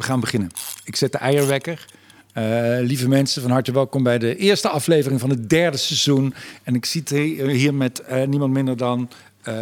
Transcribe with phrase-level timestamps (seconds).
[0.00, 0.50] We gaan beginnen.
[0.84, 1.86] Ik zet de eierwekker.
[2.34, 2.44] Uh,
[2.80, 6.34] lieve mensen, van harte welkom bij de eerste aflevering van het derde seizoen.
[6.62, 9.10] En ik zit hier met uh, niemand minder dan
[9.48, 9.58] uh,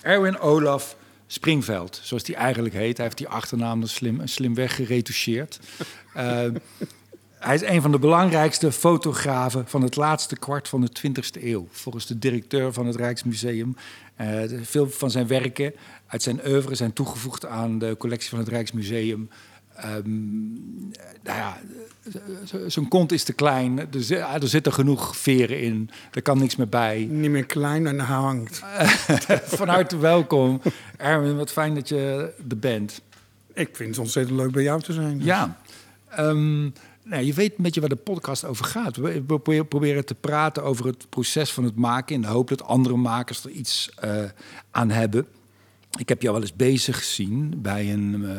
[0.00, 0.96] Erwin Olaf
[1.26, 2.96] Springveld, zoals hij eigenlijk heet.
[2.96, 5.60] Hij heeft die achternaam slim, slim weggeretoucheerd.
[7.38, 11.68] hij is een van de belangrijkste fotografen van het laatste kwart van de 20e eeuw.
[11.70, 13.76] Volgens de directeur van het Rijksmuseum.
[14.62, 15.72] veel van zijn werken
[16.06, 19.30] uit zijn oeuvre zijn toegevoegd aan de collectie van het Rijksmuseum.
[19.84, 21.56] Um, nou ja,
[22.66, 23.78] zijn kont is te klein.
[23.78, 25.90] Er, er, zitten genoeg veren in.
[26.12, 27.06] Er kan niks meer bij.
[27.10, 28.62] Niet meer klein en hangt.
[29.58, 30.60] Van harte welkom.
[30.96, 33.00] Erwin, wat fijn dat je er bent.
[33.52, 35.16] Ik vind het ontzettend leuk bij jou te zijn.
[35.16, 35.26] Dus.
[35.26, 35.58] Ja.
[36.18, 36.72] Um,
[37.02, 38.96] nou, je weet een beetje waar de podcast over gaat.
[38.96, 42.14] We proberen te praten over het proces van het maken...
[42.14, 44.24] in de hoop dat andere makers er iets uh,
[44.70, 45.26] aan hebben...
[45.98, 48.30] Ik heb jou wel eens bezig gezien bij een uh,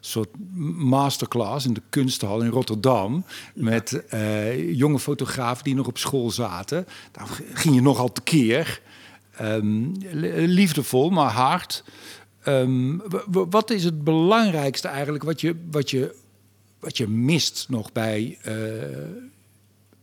[0.00, 0.28] soort
[0.76, 3.24] masterclass in de kunsthal in Rotterdam.
[3.54, 6.86] Met uh, jonge fotografen die nog op school zaten.
[7.12, 8.80] Daar ging je nogal tekeer.
[9.40, 9.92] Um,
[10.32, 11.84] liefdevol, maar hard.
[12.46, 16.14] Um, wat is het belangrijkste eigenlijk wat je, wat je,
[16.78, 18.54] wat je mist nog bij, uh,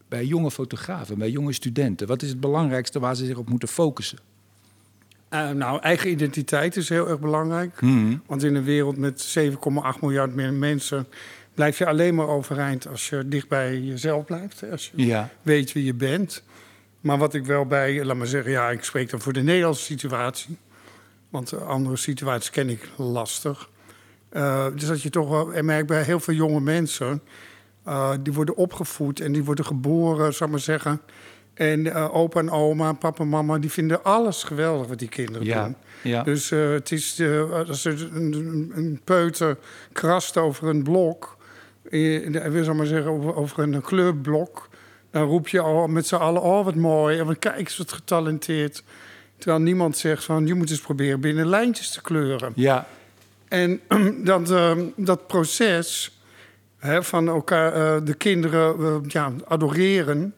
[0.07, 2.07] bij jonge fotografen, bij jonge studenten?
[2.07, 4.17] Wat is het belangrijkste waar ze zich op moeten focussen?
[5.29, 7.81] Uh, nou, eigen identiteit is heel erg belangrijk.
[7.81, 8.21] Mm.
[8.25, 11.07] Want in een wereld met 7,8 miljard meer mensen
[11.53, 14.71] blijf je alleen maar overeind als je dicht bij jezelf blijft.
[14.71, 15.29] Als je ja.
[15.41, 16.43] weet wie je bent.
[17.01, 19.83] Maar wat ik wel bij, laat maar zeggen, ja, ik spreek dan voor de Nederlandse
[19.83, 20.57] situatie.
[21.29, 23.69] Want andere situaties ken ik lastig.
[24.31, 27.21] Uh, dus dat je toch wel, en merk bij heel veel jonge mensen,
[27.87, 31.01] uh, die worden opgevoed en die worden geboren, zal maar zeggen,
[31.57, 35.47] en uh, opa en oma, papa en mama, die vinden alles geweldig wat die kinderen
[35.47, 35.75] doen.
[36.01, 36.23] Ja.
[36.23, 39.57] Dus uh, het is, uh, als er een, een, peuter
[39.91, 41.37] krast over een blok,
[41.89, 44.69] ik wil maar zeggen over, over een kleurblok,
[45.11, 47.91] dan roep je al met z'n allen, oh wat mooi, en wat kijk eens wat
[47.91, 48.83] getalenteerd.
[49.37, 52.51] Terwijl niemand zegt van, je moet eens proberen binnen lijntjes te kleuren.
[52.55, 52.87] Ja.
[53.47, 53.81] En
[54.23, 54.53] dat,
[54.95, 56.19] dat proces
[56.77, 60.33] hè, van elkaar, de kinderen ja, adoreren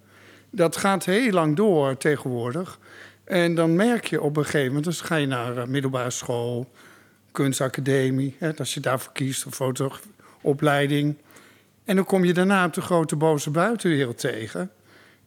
[0.49, 2.79] dat gaat heel lang door tegenwoordig.
[3.23, 6.71] En dan merk je op een gegeven moment, dus ga je naar uh, middelbare school,
[7.31, 11.17] kunstacademie, hè, als je daarvoor kiest, of fotoopleiding.
[11.85, 14.71] En dan kom je daarna op de grote boze buitenwereld tegen.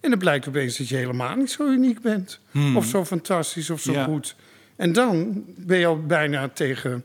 [0.01, 2.41] En dan blijkt opeens dat je helemaal niet zo uniek bent.
[2.51, 2.77] Hmm.
[2.77, 4.37] Of zo fantastisch of zo goed.
[4.77, 7.05] En dan ben je al bijna tegen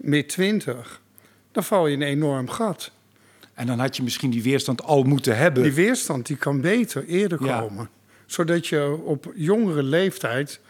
[0.00, 1.00] mid twintig.
[1.52, 2.90] Dan val je in een enorm gat.
[3.56, 5.62] En dan had je misschien die weerstand al moeten hebben.
[5.62, 7.88] Die weerstand die kan beter eerder komen.
[8.26, 10.60] Zodat je op jongere leeftijd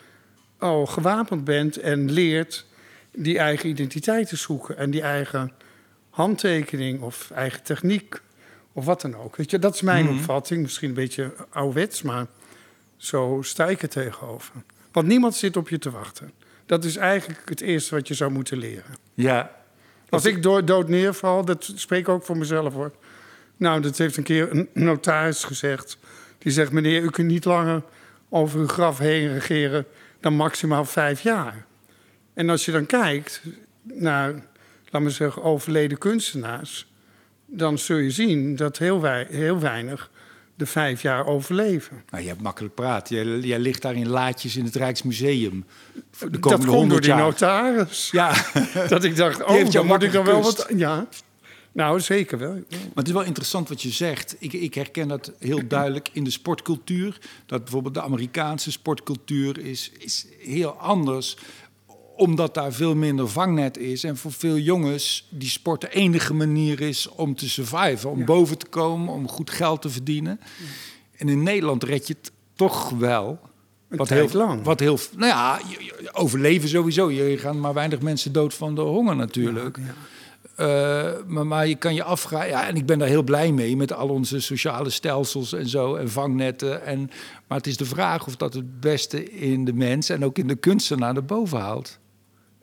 [0.58, 2.66] al gewapend bent en leert
[3.12, 4.76] die eigen identiteit te zoeken.
[4.76, 5.52] En die eigen
[6.10, 8.20] handtekening of eigen techniek
[8.72, 9.36] of wat dan ook.
[9.36, 10.14] Weet je, dat is mijn mhm.
[10.14, 10.62] opvatting.
[10.62, 12.26] Misschien een beetje ouderwets, maar
[12.96, 14.52] zo sta ik er tegenover.
[14.92, 16.32] Want niemand zit op je te wachten.
[16.66, 18.96] Dat is eigenlijk het eerste wat je zou moeten leren.
[19.14, 19.50] Ja,
[20.08, 22.92] als ik dood neerval, dat spreek ik ook voor mezelf hoor.
[23.56, 25.98] Nou, dat heeft een keer een notaris gezegd.
[26.38, 27.82] Die zegt: Meneer, u kunt niet langer
[28.28, 29.86] over uw graf heen regeren
[30.20, 31.66] dan maximaal vijf jaar.
[32.34, 33.42] En als je dan kijkt
[33.82, 34.32] naar,
[34.84, 36.86] laten we zeggen, overleden kunstenaars.
[37.46, 40.10] dan zul je zien dat heel, heel weinig
[40.56, 42.02] de vijf jaar overleven.
[42.10, 43.08] Nou, je hebt makkelijk praat.
[43.08, 45.64] Jij, jij ligt daar in laadjes in het Rijksmuseum.
[46.18, 48.08] De dat komt door die notaris.
[48.10, 48.34] Ja.
[48.88, 50.66] dat ik dacht, oh, dan moet ik dan wel wat...
[50.76, 51.06] Ja.
[51.72, 52.52] Nou, zeker wel.
[52.52, 54.36] Maar het is wel interessant wat je zegt.
[54.38, 57.18] Ik, ik, herken dat heel duidelijk in de sportcultuur.
[57.46, 61.36] Dat bijvoorbeeld de Amerikaanse sportcultuur is, is heel anders
[62.16, 64.04] omdat daar veel minder vangnet is.
[64.04, 68.10] En voor veel jongens die sport de enige manier is om te surviven.
[68.10, 70.40] Om boven te komen, om goed geld te verdienen.
[71.16, 73.40] En in Nederland red je het toch wel.
[73.88, 74.62] wat heel lang.
[74.62, 75.60] Wat heel, nou ja,
[76.12, 77.10] overleven sowieso.
[77.10, 79.76] Je gaan maar weinig mensen dood van de honger natuurlijk.
[79.76, 79.94] Ja,
[80.60, 83.76] uh, maar, maar, je kan je afvragen, ja, en ik ben daar heel blij mee
[83.76, 86.84] met al onze sociale stelsels en zo en vangnetten.
[86.84, 87.10] En,
[87.48, 90.46] maar het is de vraag of dat het beste in de mens en ook in
[90.46, 91.98] de kunstenaar naar boven haalt.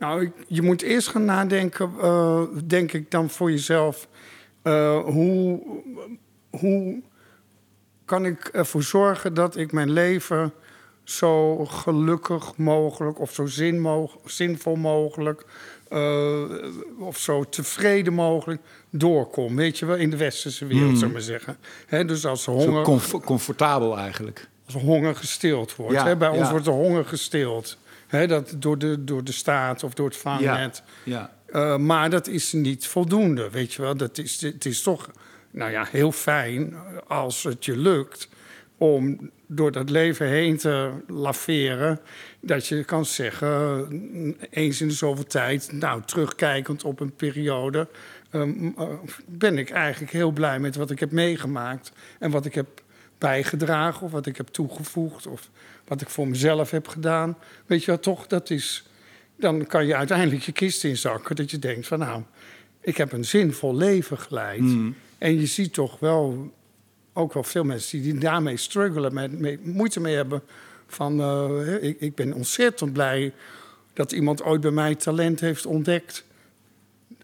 [0.04, 4.08] Nou, je moet eerst gaan nadenken, uh, denk ik dan voor jezelf,
[4.64, 5.62] uh, hoe,
[6.50, 7.02] hoe
[8.06, 10.54] kan ik ervoor zorgen dat ik mijn leven
[11.04, 15.46] zo gelukkig mogelijk of zo zin mogelijk, zinvol mogelijk
[15.90, 16.42] uh,
[17.00, 19.56] of zo tevreden mogelijk doorkom.
[19.56, 20.96] Weet je wel, in de westerse wereld, mm.
[20.96, 21.58] zou ik maar zeggen.
[21.86, 23.00] He, dus als honger.
[23.02, 24.50] Zo comfortabel eigenlijk.
[24.66, 25.94] Als honger gestild wordt.
[25.94, 27.78] Ja, Bij ons wordt de honger gestild
[28.22, 30.84] dat door, de, door de staat of door het vangnet.
[31.04, 31.76] Ja, ja.
[31.76, 33.98] Uh, maar dat is niet voldoende, weet je wel.
[33.98, 35.10] Dat is, het is toch
[35.52, 36.76] nou ja, heel fijn
[37.08, 38.30] als het je lukt
[38.78, 42.00] om door dat leven heen te laveren.
[42.40, 47.88] Dat je kan zeggen, eens in de zoveel tijd, nou, terugkijkend op een periode,
[48.32, 48.88] um, uh,
[49.28, 52.82] ben ik eigenlijk heel blij met wat ik heb meegemaakt en wat ik heb
[53.18, 55.50] bijgedragen of wat ik heb toegevoegd of
[55.94, 57.38] wat ik voor mezelf heb gedaan.
[57.66, 58.84] Weet je wat, toch, dat is.
[59.36, 61.36] Dan kan je uiteindelijk je kist inzakken.
[61.36, 62.24] Dat je denkt van nou,
[62.82, 64.60] ik heb een zinvol leven geleid.
[64.60, 64.96] Mm.
[65.18, 66.52] En je ziet toch wel
[67.14, 70.42] ook wel veel mensen die daarmee struggelen, met, moeite mee hebben.
[70.88, 73.34] Van, uh, ik, ik, ben ontzettend blij
[73.94, 76.26] dat iemand ooit bij mij talent heeft ontdekt.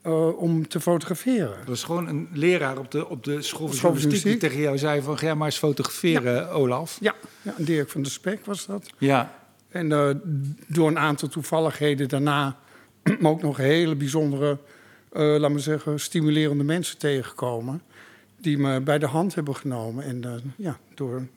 [0.06, 1.58] Uh, om te fotograferen.
[1.58, 5.02] Dat was gewoon een leraar op de, op de school van die tegen jou zei
[5.02, 5.18] van...
[5.18, 6.48] ga maar eens fotograferen, ja.
[6.48, 6.98] Olaf.
[7.02, 7.16] Ja.
[7.42, 8.90] ja, Dirk van der Spek was dat.
[8.98, 9.36] Ja.
[9.70, 10.10] En uh,
[10.68, 12.58] door een aantal toevalligheden daarna...
[13.20, 14.58] maar ook nog hele bijzondere,
[15.14, 17.82] uh, laat maar zeggen, stimulerende mensen tegengekomen
[18.42, 21.28] die me bij de hand hebben genomen en ja, door,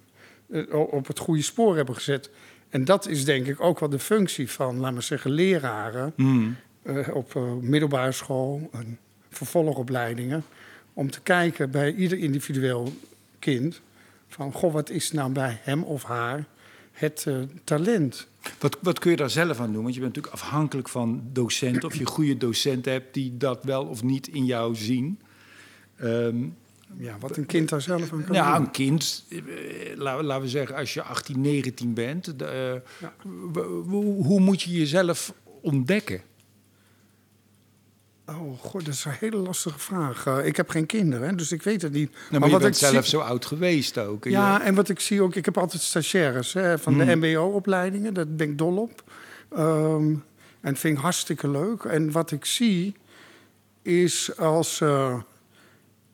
[0.70, 2.30] op het goede spoor hebben gezet.
[2.68, 6.56] En dat is denk ik ook wel de functie van, laat maar zeggen, leraren mm.
[6.82, 8.98] Uh, op middelbare school en
[9.30, 10.44] vervolgopleidingen.
[10.92, 12.92] Om te kijken bij ieder individueel
[13.38, 13.80] kind
[14.28, 16.44] van, goh, wat is nou bij hem of haar
[16.92, 17.26] het
[17.64, 18.26] talent?
[18.58, 19.82] Wat, wat kun je daar zelf aan doen?
[19.82, 23.84] Want je bent natuurlijk afhankelijk van docenten, of je goede docenten hebt die dat wel
[23.84, 25.20] of niet in jou zien.
[26.02, 26.56] Um,
[26.98, 28.64] ja, wat een kind daar zelf aan kan ja, doen.
[28.64, 29.38] een kind, eh,
[29.96, 33.14] laten we zeggen, als je 18, 19 bent, de, ja.
[34.22, 36.20] hoe moet je jezelf ontdekken?
[38.26, 40.26] Oh, god, dat is een hele lastige vraag.
[40.26, 42.10] Uh, ik heb geen kinderen, dus ik weet het niet.
[42.10, 43.18] Nou, maar, maar, je wat bent ik zelf zie...
[43.18, 44.24] zo oud geweest ook.
[44.24, 44.62] Ja, je...
[44.62, 45.34] en wat ik zie ook...
[45.34, 47.06] Ik heb altijd stagiaires hè, van hmm.
[47.06, 48.14] de mbo-opleidingen.
[48.14, 49.02] Daar ben ik dol op.
[49.58, 50.24] Um,
[50.60, 51.84] en vind ik hartstikke leuk.
[51.84, 52.96] En wat ik zie,
[53.82, 54.80] is als...
[54.80, 55.20] Uh,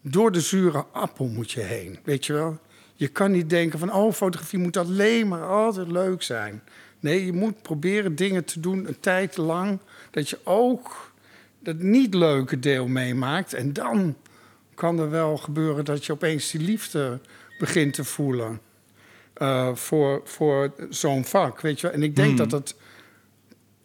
[0.00, 2.58] door de zure appel moet je heen, weet je wel.
[2.94, 6.62] Je kan niet denken van, oh, fotografie moet alleen maar altijd leuk zijn.
[7.00, 9.78] Nee, je moet proberen dingen te doen een tijd lang...
[10.10, 11.07] dat je ook
[11.68, 13.54] dat niet leuke deel meemaakt.
[13.54, 14.16] En dan
[14.74, 17.20] kan er wel gebeuren dat je opeens die liefde
[17.58, 18.60] begint te voelen...
[19.42, 21.88] Uh, voor, voor zo'n vak, weet je.
[21.88, 22.36] En ik denk hmm.
[22.36, 22.76] dat het...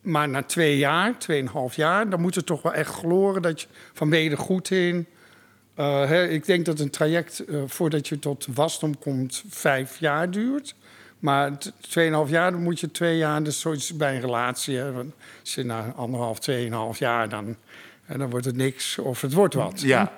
[0.01, 2.09] Maar na twee jaar, tweeënhalf jaar...
[2.09, 3.68] dan moet het toch wel echt gloren dat je...
[3.94, 5.07] van ben je er goed in...
[5.79, 10.75] Uh, ik denk dat een traject uh, voordat je tot wasdom komt vijf jaar duurt.
[11.23, 14.77] Maar 2,5 jaar, dan moet je twee jaar, dus zoiets bij een relatie.
[14.77, 14.91] Hè,
[15.41, 17.55] als je na anderhalf, tweeënhalf jaar, dan,
[18.05, 19.81] en dan wordt het niks of het wordt wat.
[19.81, 20.13] Ja.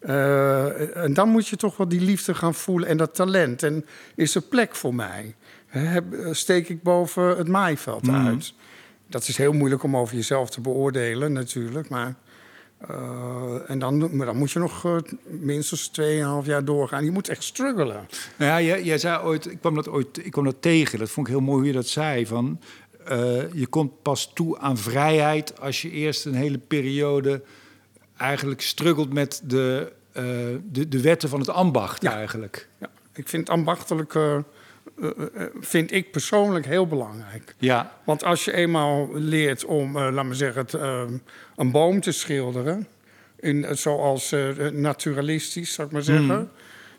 [0.00, 3.62] Uh, en dan moet je toch wel die liefde gaan voelen en dat talent.
[3.62, 5.34] En is er plek voor mij?
[5.66, 6.00] He,
[6.34, 8.26] steek ik boven het maaiveld mm.
[8.26, 8.54] uit?
[9.06, 12.14] Dat is heel moeilijk om over jezelf te beoordelen natuurlijk, maar...
[12.88, 17.04] Uh, en dan, maar dan moet je nog uh, minstens 2,5 jaar doorgaan.
[17.04, 18.08] Je moet echt struggelen.
[18.36, 20.98] Nou ja, jij, jij, zei ooit, ik kwam dat ooit ik kwam dat tegen.
[20.98, 22.26] Dat vond ik heel mooi hoe je dat zei.
[22.26, 22.60] Van,
[23.10, 27.42] uh, je komt pas toe aan vrijheid als je eerst een hele periode
[28.16, 29.92] eigenlijk struggelt met de,
[30.70, 32.14] de, de, wetten van het ambacht ja.
[32.14, 32.68] eigenlijk.
[32.78, 34.44] Ja, ik vind ambachtelijke
[35.60, 37.54] vind ik persoonlijk heel belangrijk.
[37.58, 37.92] Ja.
[38.04, 40.72] Want als je eenmaal leert om, uh, laat me zeggen, het,
[41.56, 42.86] een boom te schilderen,
[43.36, 44.34] in, zoals
[44.72, 46.48] naturalistisch, zou ik maar zeggen, mm.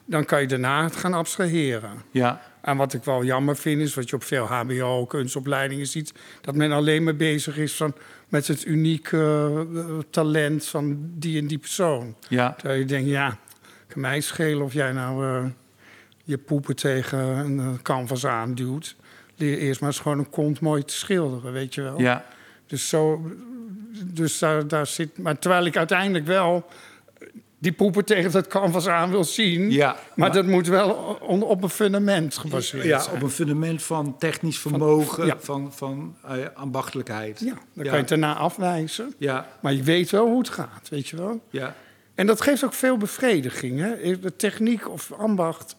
[0.05, 2.01] dan kan je daarna het gaan abstraheren.
[2.11, 2.41] Ja.
[2.61, 6.71] En wat ik wel jammer vind, is wat je op veel HBO-kunstopleidingen ziet, dat men
[6.71, 7.93] alleen maar bezig is van,
[8.29, 9.67] met het unieke
[10.09, 12.15] talent van die en die persoon.
[12.27, 12.53] Ja.
[12.57, 13.37] Terwijl je denkt, ja,
[13.87, 15.51] kan mij schelen of jij nou
[16.23, 18.95] je poepen tegen een eh, canvas aanduwt.
[19.35, 21.99] Leer eerst maar eens gewoon een kont mooi te schilderen, weet je wel.
[21.99, 22.25] Ja.
[22.65, 23.31] Dus, zo,
[24.03, 25.17] dus daar, daar zit...
[25.17, 26.65] Maar terwijl ik uiteindelijk wel
[27.61, 29.71] die poepen tegen dat canvas aan wil zien.
[29.71, 30.89] Ja, maar, dat moet wel
[31.41, 33.15] op een fundament gebaseerd ja, zijn.
[33.15, 35.37] op een fundament van technisch vermogen, van, ja.
[35.39, 37.39] van, van uh, ambachtelijkheid.
[37.39, 39.13] Ja, dan kan je het daarna afwijzen.
[39.17, 39.47] Ja.
[39.59, 41.41] Maar je weet wel hoe het gaat, weet je wel.
[41.49, 41.75] Ja.
[42.15, 43.79] En dat geeft ook veel bevrediging.
[43.79, 44.19] Hè?
[44.19, 45.75] De techniek of ambacht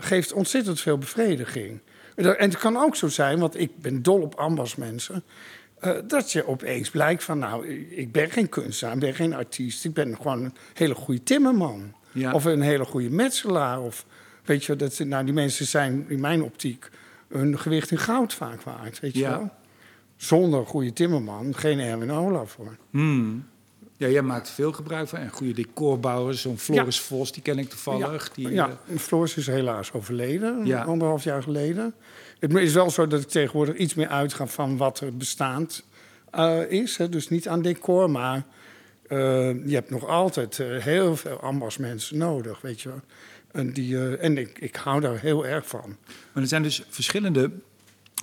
[0.00, 1.80] geeft ontzettend veel bevrediging.
[2.14, 5.22] En het kan ook zo zijn, want ik ben dol op ambasmensen...
[5.84, 9.84] Uh, dat je opeens blijkt van, nou, ik ben geen kunstenaar, ik ben geen artiest...
[9.84, 11.94] ik ben gewoon een hele goede timmerman.
[12.12, 12.32] Ja.
[12.32, 13.80] Of een hele goede metselaar.
[13.80, 14.06] Of,
[14.44, 16.88] weet je, dat, nou, die mensen zijn in mijn optiek
[17.28, 19.30] hun gewicht in goud vaak waard, weet je ja.
[19.30, 19.50] wel.
[20.16, 22.76] Zonder een goede timmerman geen Erwin Olaf, hoor.
[22.90, 23.48] Hmm.
[24.00, 25.18] Ja, jij maakt veel gebruik van.
[25.18, 27.02] En goede decorbouwers, zo'n Floris ja.
[27.02, 28.26] Vos, die ken ik toevallig.
[28.26, 28.78] Ja, die, ja.
[28.88, 28.98] Uh...
[28.98, 30.82] Floris is helaas overleden, ja.
[30.82, 31.94] anderhalf jaar geleden.
[32.38, 35.84] Het is wel zo dat ik tegenwoordig iets meer uitga van wat er bestaand
[36.34, 36.96] uh, is.
[36.96, 37.08] Hè.
[37.08, 38.44] Dus niet aan decor, maar
[39.08, 43.00] je hebt nog altijd heel veel ambachtsmensen nodig, weet je wel.
[43.52, 45.96] En, die, en ik, ik hou daar heel erg van.
[46.32, 47.50] Maar er zijn dus verschillende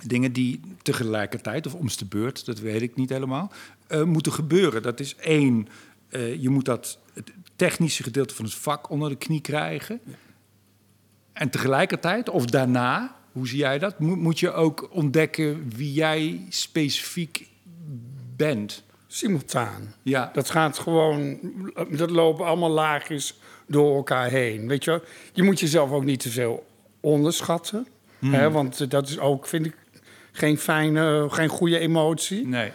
[0.06, 3.52] dingen die tegelijkertijd, of om de beurt, dat weet ik niet helemaal,
[4.04, 4.82] moeten gebeuren.
[4.82, 5.68] Dat is één,
[6.38, 10.00] je moet dat het technische gedeelte van het vak onder de knie krijgen.
[11.32, 13.98] En tegelijkertijd, of daarna, hoe zie jij dat?
[13.98, 17.48] Moet, moet je ook ontdekken wie jij specifiek
[18.36, 18.84] bent?
[19.06, 19.94] Simultaan.
[20.02, 20.30] Ja.
[20.32, 21.38] Dat gaat gewoon,
[21.90, 24.68] dat lopen allemaal laagjes door elkaar heen.
[24.68, 25.02] Weet je,
[25.32, 26.66] je moet jezelf ook niet te veel
[27.00, 27.86] onderschatten.
[28.18, 28.32] Hmm.
[28.34, 29.76] Hè, want dat is ook, vind ik,
[30.32, 32.46] geen fijne, geen goede emotie.
[32.46, 32.72] Nee.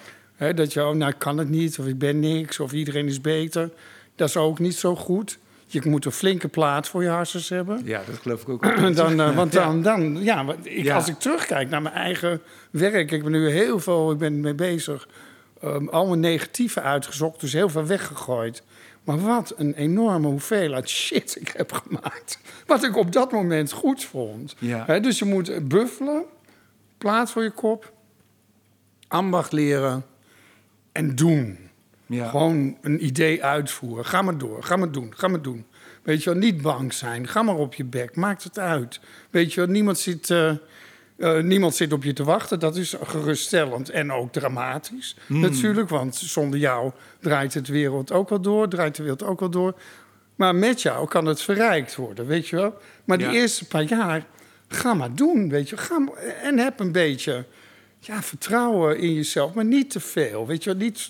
[0.55, 3.21] Dat je, oh, nou, ik kan het niet, of ik ben niks, of iedereen is
[3.21, 3.69] beter.
[4.15, 5.37] Dat is ook niet zo goed.
[5.67, 7.81] Je moet een flinke plaat voor je hersens hebben.
[7.83, 8.61] Ja, dat geloof ik ook.
[8.95, 12.41] dan, uh, want dan, dan ja, ik, als ik terugkijk naar mijn eigen
[12.71, 15.07] werk, ik ben nu heel veel, ik ben mee bezig,
[15.63, 18.63] um, allemaal negatieve uitgezocht, dus heel veel weggegooid.
[19.03, 22.39] Maar wat een enorme hoeveelheid shit ik heb gemaakt.
[22.65, 24.55] Wat ik op dat moment goed vond.
[24.59, 24.99] Ja.
[24.99, 26.23] dus je moet buffelen,
[27.03, 27.93] plaat voor je kop,
[29.07, 30.05] ambacht leren
[30.91, 31.57] en doen.
[32.05, 32.29] Ja.
[32.29, 34.05] Gewoon een idee uitvoeren.
[34.05, 35.65] Ga maar door, ga maar doen, ga maar doen.
[36.03, 37.27] Weet je wel, niet bang zijn.
[37.27, 38.99] Ga maar op je bek, maakt het uit.
[39.29, 42.59] Weet je wel, niemand zit, uh, niemand zit op je te wachten.
[42.59, 45.39] Dat is geruststellend en ook dramatisch hmm.
[45.39, 45.89] natuurlijk.
[45.89, 49.75] Want zonder jou draait het wereld ook wel door, draait de wereld ook wel door.
[50.35, 52.77] Maar met jou kan het verrijkt worden, weet je wel.
[53.03, 54.25] Maar die eerste paar jaar,
[54.73, 56.07] ga maar doen, weet je ga
[56.41, 57.45] En heb een beetje
[57.99, 60.47] ja, vertrouwen in jezelf, maar niet te veel.
[60.47, 61.09] Weet je niet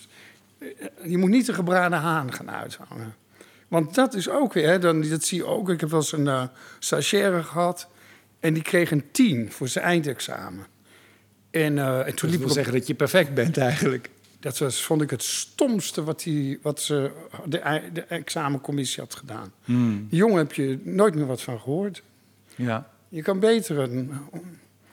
[1.04, 3.16] je moet niet de gebraden haan gaan uithangen.
[3.68, 5.70] Want dat is ook weer, hè, dan, dat zie je ook.
[5.70, 6.44] Ik heb wel eens een uh,
[6.80, 7.88] stagiaire gehad.
[8.40, 10.66] En die kreeg een tien voor zijn eindexamen.
[11.52, 12.50] En, uh, en toen liep op...
[12.50, 14.10] zeggen dat je perfect bent eigenlijk.
[14.40, 17.12] Dat was, vond ik het stomste wat, die, wat ze,
[17.46, 19.54] de, de examencommissie had gedaan.
[19.64, 20.08] Hmm.
[20.10, 22.04] Jongen heb je nooit meer wat van gehoord.
[22.56, 22.90] Ja.
[23.14, 24.12] Je kan beter, een,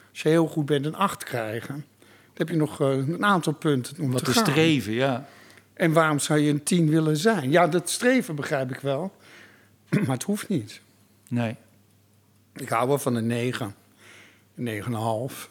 [0.09, 1.85] als je heel goed bent, een acht krijgen.
[1.99, 5.27] Dan heb je nog uh, een aantal punten om wat te, te streven, ja.
[5.73, 7.51] En waarom zou je een tien willen zijn?
[7.51, 9.11] Ja, dat streven begrijp ik wel.
[10.05, 10.81] Maar het hoeft niet.
[11.27, 11.55] Nee.
[12.55, 13.75] Ik hou wel van een negen.
[14.55, 15.49] Een negen en een half.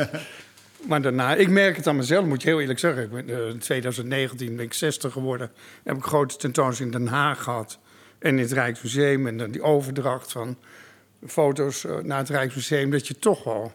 [0.88, 3.02] maar daarna, ik merk het aan mezelf, moet je heel eerlijk zeggen.
[3.02, 5.50] Ik ben, uh, in 2019 ben ik 60 geworden.
[5.82, 7.78] Heb ik grote tentoonstelling in Den Haag gehad.
[8.18, 9.26] En in het Rijksmuseum.
[9.26, 10.56] En dan die overdracht van
[11.26, 12.90] foto's uh, naar het Rijksmuseum.
[12.90, 13.72] Dat je toch wel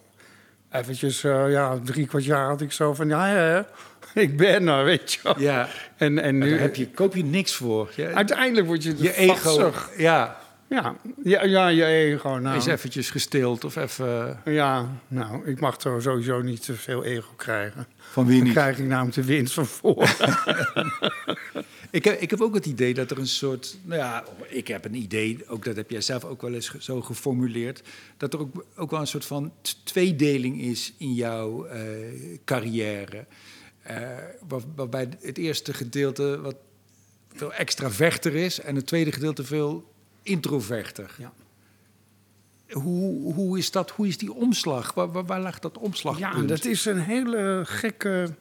[0.72, 3.08] eventjes, uh, ja, drie kwart jaar had ik zo van...
[3.08, 3.68] Ja, ja,
[4.14, 5.40] ik ben er, weet je wel.
[5.40, 5.68] Ja.
[5.98, 6.58] En, en nu...
[6.58, 7.92] heb je, koop je niks voor.
[7.96, 8.12] Ja.
[8.12, 10.44] Uiteindelijk word je Je ego, ja.
[10.68, 12.30] Ja, ja, ja, je ego.
[12.30, 12.58] Nou.
[12.58, 14.40] Is eventjes gestild of even...
[14.46, 17.88] Ja, nou, ik mag er sowieso niet te veel ego krijgen.
[17.98, 18.44] Van wie niet?
[18.44, 20.08] Dan krijg ik namelijk de winst van voor.
[21.96, 23.78] ik, heb, ik heb ook het idee dat er een soort...
[23.84, 27.02] Nou ja, ik heb een idee, ook dat heb jij zelf ook wel eens zo
[27.02, 27.82] geformuleerd...
[28.18, 31.74] dat er ook, ook wel een soort van tweedeling is in jouw uh,
[32.46, 33.26] carrière...
[33.92, 34.08] Uh,
[34.76, 36.56] waarbij het eerste gedeelte wat
[37.34, 39.92] veel extraverter is en het tweede gedeelte veel
[40.24, 41.16] introverter.
[41.18, 41.34] Ja.
[42.70, 44.94] Hoe, hoe, is dat, hoe is die omslag?
[44.94, 46.18] Waar, waar, waar lag dat omslag?
[46.20, 48.34] Ja, dat is een hele gekke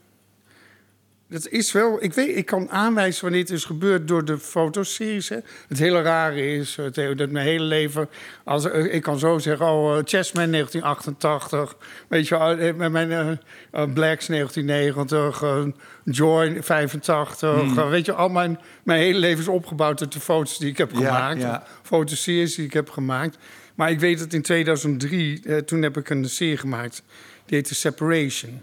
[1.29, 5.29] dat is wel, ik, weet, ik kan aanwijzen wanneer het is gebeurd door de fotoseries.
[5.29, 5.39] Hè.
[5.69, 8.09] Het hele rare is het, dat mijn hele leven.
[8.45, 11.77] Als, ik kan zo zeggen, oh, Chessman 1988.
[12.09, 15.43] Weet je, eh, met mijn uh, Blacks 1990.
[15.43, 15.65] Uh,
[16.05, 17.41] Joy 85.
[17.41, 17.89] Hmm.
[17.89, 20.95] weet je, al mijn, mijn hele leven is opgebouwd uit de foto's die ik heb
[20.95, 21.41] gemaakt.
[21.41, 23.39] Ja, Fotoseries die ik heb gemaakt.
[23.75, 27.03] Maar ik weet dat in 2003, toen heb ik een serie gemaakt.
[27.47, 28.63] Die heette Separation.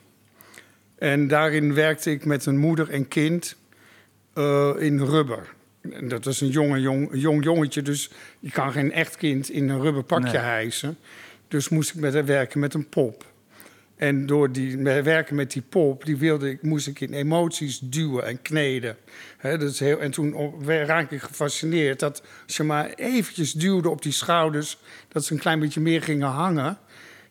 [1.02, 3.56] En daarin werkte ik met een moeder en kind
[4.36, 5.54] uh, in rubber.
[5.92, 9.70] En dat was een jonge, jong, jong jongetje, dus je kan geen echt kind in
[9.70, 10.42] een rubberpakje nee.
[10.42, 10.98] hijsen.
[11.48, 13.26] Dus moest ik met haar werken met een pop.
[13.96, 18.26] En door die werken met die pop, die wilde ik, moest ik in emoties duwen
[18.26, 18.98] en kneden.
[19.38, 23.90] He, dat is heel, en toen raakte ik gefascineerd dat als je maar eventjes duwde
[23.90, 24.78] op die schouders,
[25.08, 26.78] dat ze een klein beetje meer gingen hangen,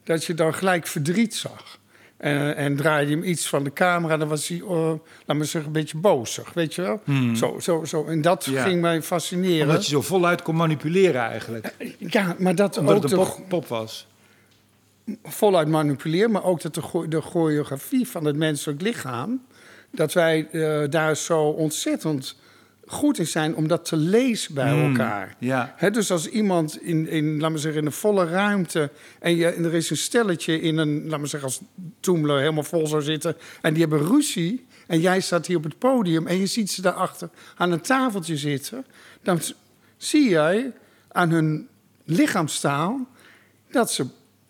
[0.04, 1.79] dat je dan gelijk verdriet zag.
[2.20, 4.92] En, en draaide hem iets van de camera, dan was hij, uh,
[5.26, 7.00] laat me zeggen, een beetje bozig, weet je wel?
[7.04, 7.36] Hmm.
[7.36, 8.04] Zo, zo, zo.
[8.04, 9.66] En dat ging mij fascineren.
[9.66, 11.74] Omdat je zo voluit kon manipuleren eigenlijk.
[11.98, 14.06] Ja, maar dat Omdat ook het een pop, pop, was.
[15.22, 19.42] Voluit manipuleren, maar ook dat de, de choreografie van het menselijk lichaam...
[19.90, 22.36] dat wij uh, daar zo ontzettend
[22.90, 25.36] goed in zijn om dat te lezen bij hmm, elkaar.
[25.38, 25.74] Ja.
[25.92, 28.90] dus als iemand in, in, laat me zeggen, in een volle ruimte...
[29.20, 31.60] en, je, en er is een stelletje in een, laat me zeggen, als
[32.00, 33.36] Toemler helemaal vol zou zitten...
[33.60, 36.82] en die hebben ruzie en jij staat hier op het podium en je ziet ze
[36.82, 38.86] daarachter aan een tafeltje zitten,
[39.22, 39.40] dan
[39.96, 40.72] zie jij
[41.12, 41.68] aan hun
[42.04, 43.06] lichaamstaal
[43.70, 44.06] dat ze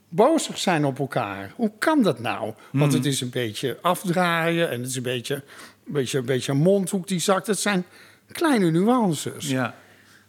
[0.09, 1.53] bozig zijn op elkaar.
[1.57, 2.55] Hoe kan dat nou?
[2.73, 6.53] Want het is een beetje afdraaien en het is een beetje, een beetje, een beetje
[6.53, 7.47] een mondhoek die zakt.
[7.47, 7.85] Het zijn
[8.33, 9.49] kleine nuances.
[9.49, 9.75] Ja.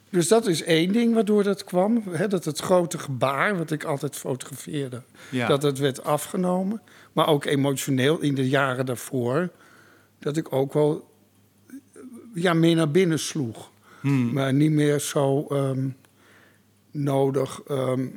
[0.09, 2.03] Dus dat is één ding waardoor dat kwam.
[2.09, 5.47] Hè, dat het grote gebaar, wat ik altijd fotografeerde, Ja.
[5.47, 6.81] dat het werd afgenomen.
[7.13, 9.49] Maar ook emotioneel in de jaren daarvoor.
[10.19, 11.09] Dat ik ook wel
[12.33, 13.71] ja, meer naar binnen sloeg.
[14.01, 14.33] Hmm.
[14.33, 15.87] Maar niet meer zo ehm,
[16.91, 18.07] nodig ehm,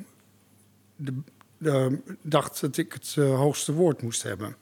[0.96, 1.14] de,
[1.58, 4.56] de- dacht dat ik het eh, hoogste woord moest hebben.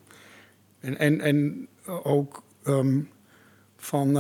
[0.81, 1.69] En, en, en
[2.03, 3.01] ook ehm,
[3.77, 4.17] van...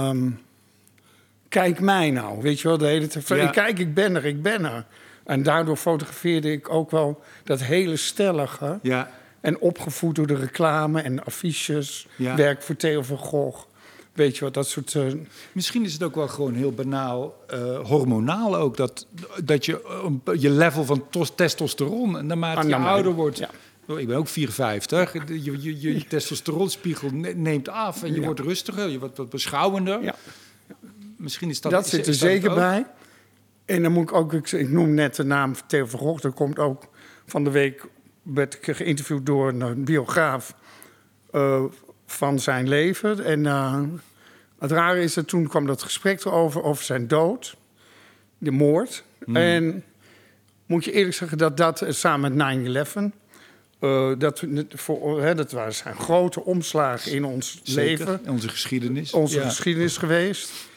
[1.52, 3.28] kijk mij nou, weet je wel, de hele tijd.
[3.28, 3.46] Ja.
[3.46, 4.84] Kijk, ik ben er, ik ben er.
[5.24, 8.78] En daardoor fotografeerde ik ook wel dat hele stellige...
[8.82, 9.10] Ja.
[9.40, 12.06] en opgevoed door de reclame en affiches...
[12.16, 12.36] Ja.
[12.36, 13.64] werk voor Theo van Gogh.
[14.12, 14.94] Weet je wat, dat soort...
[14.94, 15.02] eh,
[15.52, 19.06] Misschien is het ook wel gewoon heel banaal, eh, hormonaal ook, dat,
[19.44, 19.82] dat je
[20.24, 23.48] eh, je level van tos- testosteron, en naarmate Ah, je nou, ouder wordt, ja.
[23.88, 28.18] Oh, ik ben ook 54, je, je, je, je testosteronspiegel ne- neemt af en je
[28.20, 28.24] Ja.
[28.26, 30.02] wordt rustiger, je wordt wat beschouwender.
[30.02, 30.14] ja.
[31.22, 32.86] Misschien is dat Dat, zit er zeker bij.
[33.64, 36.24] En dan moet ik ook, ik, ik noem net de naam Theo van Gogh.
[36.24, 36.88] Er komt ook
[37.26, 37.84] van de week
[38.22, 40.54] werd ik geïnterviewd door een biograaf
[41.30, 41.64] eh,
[42.06, 43.24] van zijn leven.
[43.24, 43.80] En eh,
[44.58, 47.56] het rare is dat toen kwam dat gesprek erover, over zijn dood,
[48.38, 49.04] de moord.
[49.32, 49.84] En
[50.66, 53.12] moet je eerlijk zeggen dat dat eh, samen met 9-11.
[53.78, 58.48] eh, dat, voor, hè, dat waren zijn grote omslagen in ons Zeker, leven in onze
[58.48, 59.12] geschiedenis.
[59.12, 59.48] onze Ja.
[59.48, 60.70] geschiedenis geweest.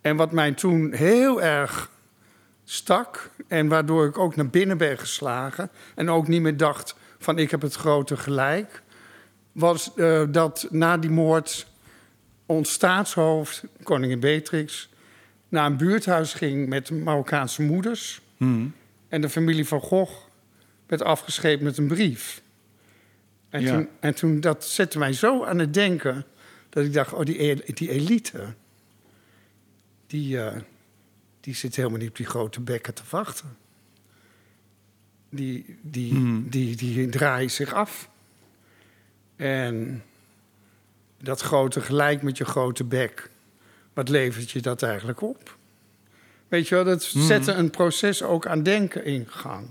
[0.00, 1.90] En wat mij toen heel erg
[2.64, 7.38] stak en waardoor ik ook naar binnen ben geslagen en ook niet meer dacht van
[7.38, 8.82] ik heb het grote gelijk,
[9.52, 11.66] was eh, dat na die moord
[12.46, 14.88] ons staatshoofd, koningin Beatrix,
[15.48, 18.72] naar een buurthuis ging met Marokkaanse moeders Hmm.
[19.08, 20.12] en de familie van Gogh
[20.86, 22.42] werd afgescheept met een brief.
[23.50, 23.72] En, Ja.
[23.72, 26.24] toen, en toen dat zette mij zo aan het denken
[26.68, 28.44] dat ik dacht, oh, die, e- die elite,
[30.08, 30.60] die, eh,
[31.40, 33.56] die zit helemaal niet op die grote bekken te wachten.
[35.30, 36.48] Die, die, Hmm.
[36.48, 38.08] die, die draaien zich af.
[39.36, 40.02] En
[41.22, 43.30] dat grote gelijk met je grote bek,
[43.92, 45.56] wat levert je dat eigenlijk op?
[46.48, 49.70] Weet je wel, dat zette een proces ook aan denken in gang.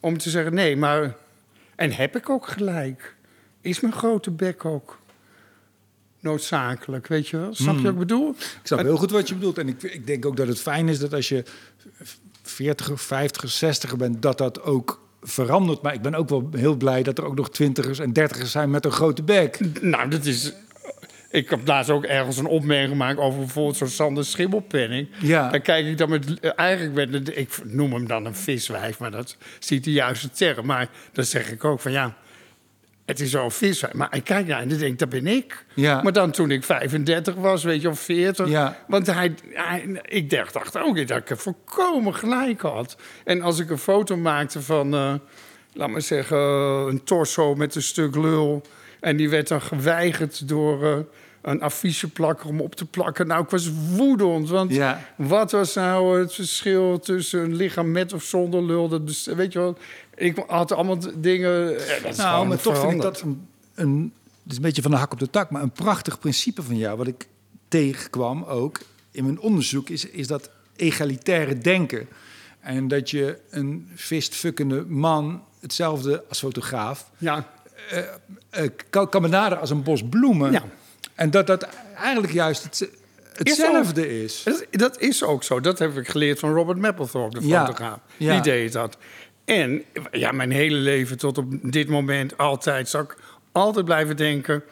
[0.00, 1.16] Om te zeggen, nee, maar...
[1.74, 3.14] En heb ik ook gelijk?
[3.60, 4.98] Is mijn grote bek ook
[6.24, 7.54] noodzakelijk, weet je wel?
[7.54, 8.30] Snap je wat ik bedoel?
[8.30, 9.58] Ik snap heel goed wat je bedoelt.
[9.58, 11.44] En ik, ik denk ook dat het fijn is dat als je
[12.42, 15.82] 40, 50, 60 bent, dat dat ook verandert.
[15.82, 18.70] Maar ik ben ook wel heel blij dat er ook nog twintigers en dertigers zijn
[18.70, 19.58] met een grote bek.
[19.80, 20.52] Nou, dat is...
[21.30, 25.08] Ik heb laatst ook ergens een opmerking gemaakt over bijvoorbeeld zo'n Sander Schimmelpenning.
[25.20, 25.50] Ja.
[25.50, 26.40] Dan kijk ik dan met...
[26.40, 27.14] Eigenlijk met...
[27.28, 30.66] een- Ik noem hem dan een viswijf, maar dat is niet de juiste term.
[30.66, 32.16] Maar dan zeg ik ook van ja...
[33.04, 33.92] Het is zo'n viswijf.
[33.94, 35.64] Maar ik kijk naar en dan denk ik, dat ben ik.
[35.74, 36.02] Ja.
[36.02, 38.48] Maar dan toen ik 35 was, weet je, of 40.
[38.48, 38.76] Ja.
[38.88, 42.96] Want hij, hij- ik dacht, dacht ook dat ik er volkomen gelijk had.
[43.24, 45.14] En als ik een foto maakte van, eh,
[45.72, 46.38] laat maar zeggen,
[46.88, 48.62] een torso met een stuk lul.
[49.00, 50.98] En die werd dan geweigerd door eh,
[51.44, 53.26] een afficheplakker om op te plakken.
[53.26, 54.48] Nou, ik was woedend.
[54.48, 55.04] Want Ja.
[55.16, 58.88] wat was nou het verschil tussen een lichaam met of zonder lul?
[58.88, 59.76] Dat, best- weet je wel,
[60.14, 61.78] ik had allemaal dingen.
[61.78, 64.12] eh, dat is Nou, maar toch vind ik dat een, een...
[64.42, 66.76] Het is een beetje van de hak op de tak, maar een prachtig principe van
[66.76, 66.96] jou...
[66.96, 67.26] wat ik
[67.68, 68.80] tegenkwam ook
[69.10, 69.88] in mijn onderzoek...
[69.88, 72.08] is, is dat egalitaire denken.
[72.60, 77.10] En dat je een fistfuckende man hetzelfde als fotograaf...
[77.18, 77.48] Ja,
[78.50, 80.52] eh, kan, kan benaderen als een bos bloemen.
[80.52, 80.62] Ja.
[81.14, 82.88] En dat dat eigenlijk juist het,
[83.32, 84.42] hetzelfde is.
[84.42, 85.60] Dat, dat is ook zo.
[85.60, 87.98] Dat heb ik geleerd van Robert Mapplethorpe, de Ja, fotograaf.
[88.16, 88.32] ja.
[88.32, 88.96] Die deed dat.
[89.44, 92.88] En ja, mijn hele leven tot op dit moment altijd...
[92.88, 93.16] zou ik
[93.52, 94.62] altijd blijven denken...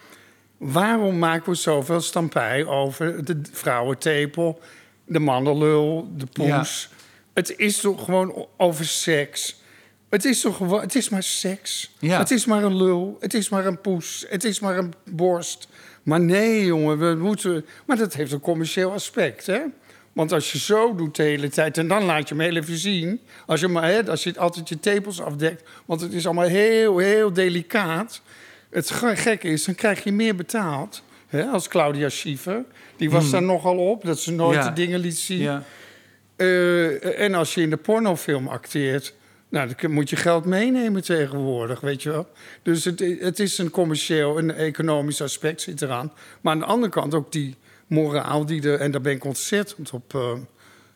[0.57, 4.61] waarom maken we zoveel stampij over de vrouwentepel...
[5.07, 6.89] de mannenlul, de poes?
[7.35, 9.61] Het is toch gewoon over seks...
[10.09, 11.91] Het is toch gewoon, het is maar seks.
[11.99, 12.19] Ja.
[12.19, 13.17] Het is maar een lul.
[13.21, 14.25] Het is maar een poes.
[14.29, 15.69] Het is maar een borst.
[16.03, 17.65] Maar nee, jongen, we moeten.
[17.87, 19.61] Maar dat heeft een commercieel aspect, hè?
[20.13, 22.77] Want als je zo doet de hele tijd en dan laat je hem heel even
[22.77, 23.21] zien.
[23.47, 26.99] Als je, maar, hè, als je altijd je tepels afdekt, want het is allemaal heel,
[26.99, 28.23] heel delicaat.
[28.71, 31.03] Het ge- gekke is, dan krijg je meer betaald.
[31.27, 32.65] Hè, als Claudia Schiefer.
[32.97, 34.65] Die was daar nogal op, dat ze nooit Hmm.
[34.65, 34.71] Ja.
[34.75, 35.39] de dingen liet zien.
[35.41, 35.63] Ja.
[36.37, 39.15] Eh, en als je in de pornofilm acteert,
[39.53, 42.29] Nou, dan moet je geld meenemen tegenwoordig, weet je wel.
[42.63, 46.13] Dus het, het is een commercieel, een economisch aspect zit eraan.
[46.41, 49.91] Maar aan de andere kant ook die moraal, die de, en daar ben ik ontzettend
[49.91, 50.33] op uh,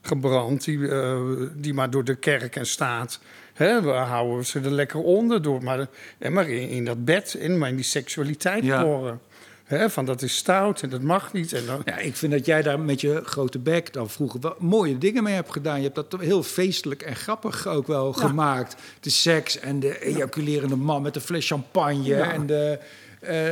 [0.02, 1.20] gebrand, die, uh,
[1.54, 3.20] die maar door de kerk en staat.
[3.54, 5.86] Hè, we houden ze er lekker onder door, maar,
[6.30, 9.18] maar in, in dat bed, in, maar in die seksualiteit ja.
[9.68, 11.52] Van dat is stout en dat mag niet.
[11.52, 11.82] En dan...
[11.84, 15.22] Ja, ik vind dat jij daar met je grote bek dan vroeger wel mooie dingen
[15.22, 15.76] mee hebt gedaan.
[15.76, 18.76] Je hebt dat heel feestelijk en grappig ook wel gemaakt.
[19.00, 22.14] De seks en de ejaculerende man met de fles champagne.
[22.14, 22.78] En de,
[23.22, 23.50] uh,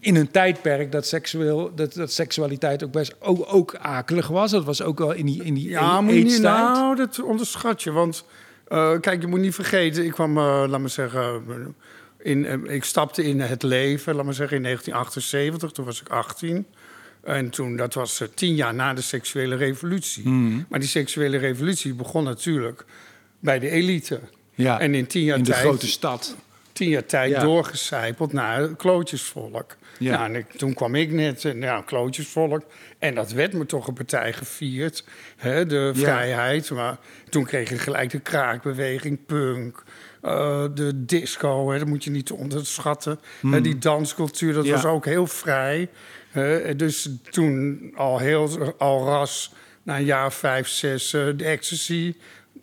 [0.00, 4.50] in een tijdperk dat, seksueel, dat, dat seksualiteit ook best ook, ook akelig was.
[4.50, 7.92] Dat was ook wel in die, in die ja, moet je, Nou, dat onderschat je.
[7.92, 8.24] Want
[8.68, 11.44] uh, kijk, je moet niet vergeten, ik kwam, uh, laat me zeggen
[12.24, 15.70] in, eh, ik stapte in het leven, laat maar zeggen, in 1978.
[15.70, 16.66] Toen was ik 18.
[17.22, 20.22] En toen, dat was uh, tien jaar na de seksuele revolutie.
[20.22, 20.66] Hmm.
[20.68, 22.84] Maar die seksuele revolutie begon natuurlijk
[23.40, 24.20] bij de elite.
[24.54, 26.36] Ja, en in tien jaar in de tijd, grote stad.
[26.72, 27.40] Tien jaar tijd ja.
[27.40, 29.76] doorgecijpeld naar het klootjesvolk.
[29.98, 30.18] Ja.
[30.18, 32.62] Nou, en toen kwam ik net, en ja, klootjesvolk.
[32.98, 35.04] En dat werd me toch een partij gevierd.
[35.36, 36.70] Hè, de vrijheid.
[36.70, 39.82] Maar toen kreeg je gelijk de kraakbeweging, punk.
[40.24, 43.20] Uh, de disco, hè, dat moet je niet onderschatten.
[43.40, 43.62] Hmm.
[43.62, 45.88] die danscultuur, dat was ook heel vrij.
[46.76, 49.52] dus toen al heel al ras,
[49.84, 52.14] na een jaar vijf, zes, uh, de ecstasy.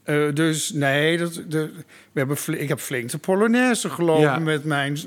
[0.05, 1.71] Uh, dus nee, dat, de,
[2.11, 4.39] we hebben ik heb flink de Polonaise gelopen ja.
[4.39, 4.97] met, mijn,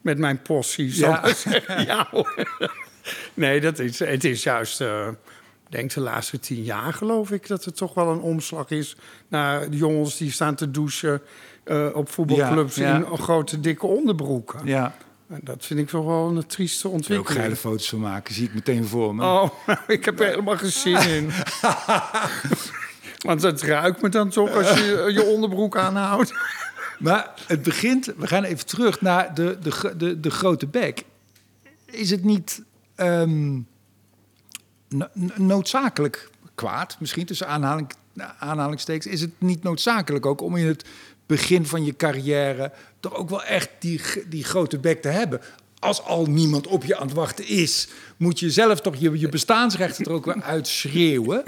[0.00, 0.98] met mijn possie.
[0.98, 1.24] Ja.
[1.66, 2.08] ja
[3.34, 7.64] nee, dat is, het is juist ik denk de laatste tien jaar geloof ik dat
[7.64, 8.96] er toch wel een omslag is
[9.28, 11.22] naar de jongens die staan te douchen
[11.64, 14.66] uh, op voetbalclubs ja, in grote dikke onderbroeken.
[14.66, 14.94] Ja.
[15.28, 17.28] En dat vind ik toch wel een trieste ontwikkeling.
[17.28, 19.24] Ook geile foto's van maken, zie ik meteen voor me.
[19.24, 19.50] Oh,
[19.86, 21.30] ik heb er helemaal geen zin in.
[23.26, 26.32] Want het ruikt me dan toch als je je onderbroek aanhoudt.
[26.98, 31.04] Maar het begint, we gaan even terug naar de, de, de, de grote bek.
[31.84, 32.62] Is het niet
[32.96, 33.66] um,
[35.34, 37.92] noodzakelijk kwaad, misschien tussen aanhaling,
[38.38, 40.84] aanhalingstekens, is het niet noodzakelijk ook om in het
[41.26, 45.40] begin van je carrière toch ook wel echt die, die grote bek te hebben.
[45.78, 49.28] Als al niemand op je aan het wachten is, moet je zelf toch je, je
[49.28, 51.42] bestaansrechten er ook weer uitschreeuwen.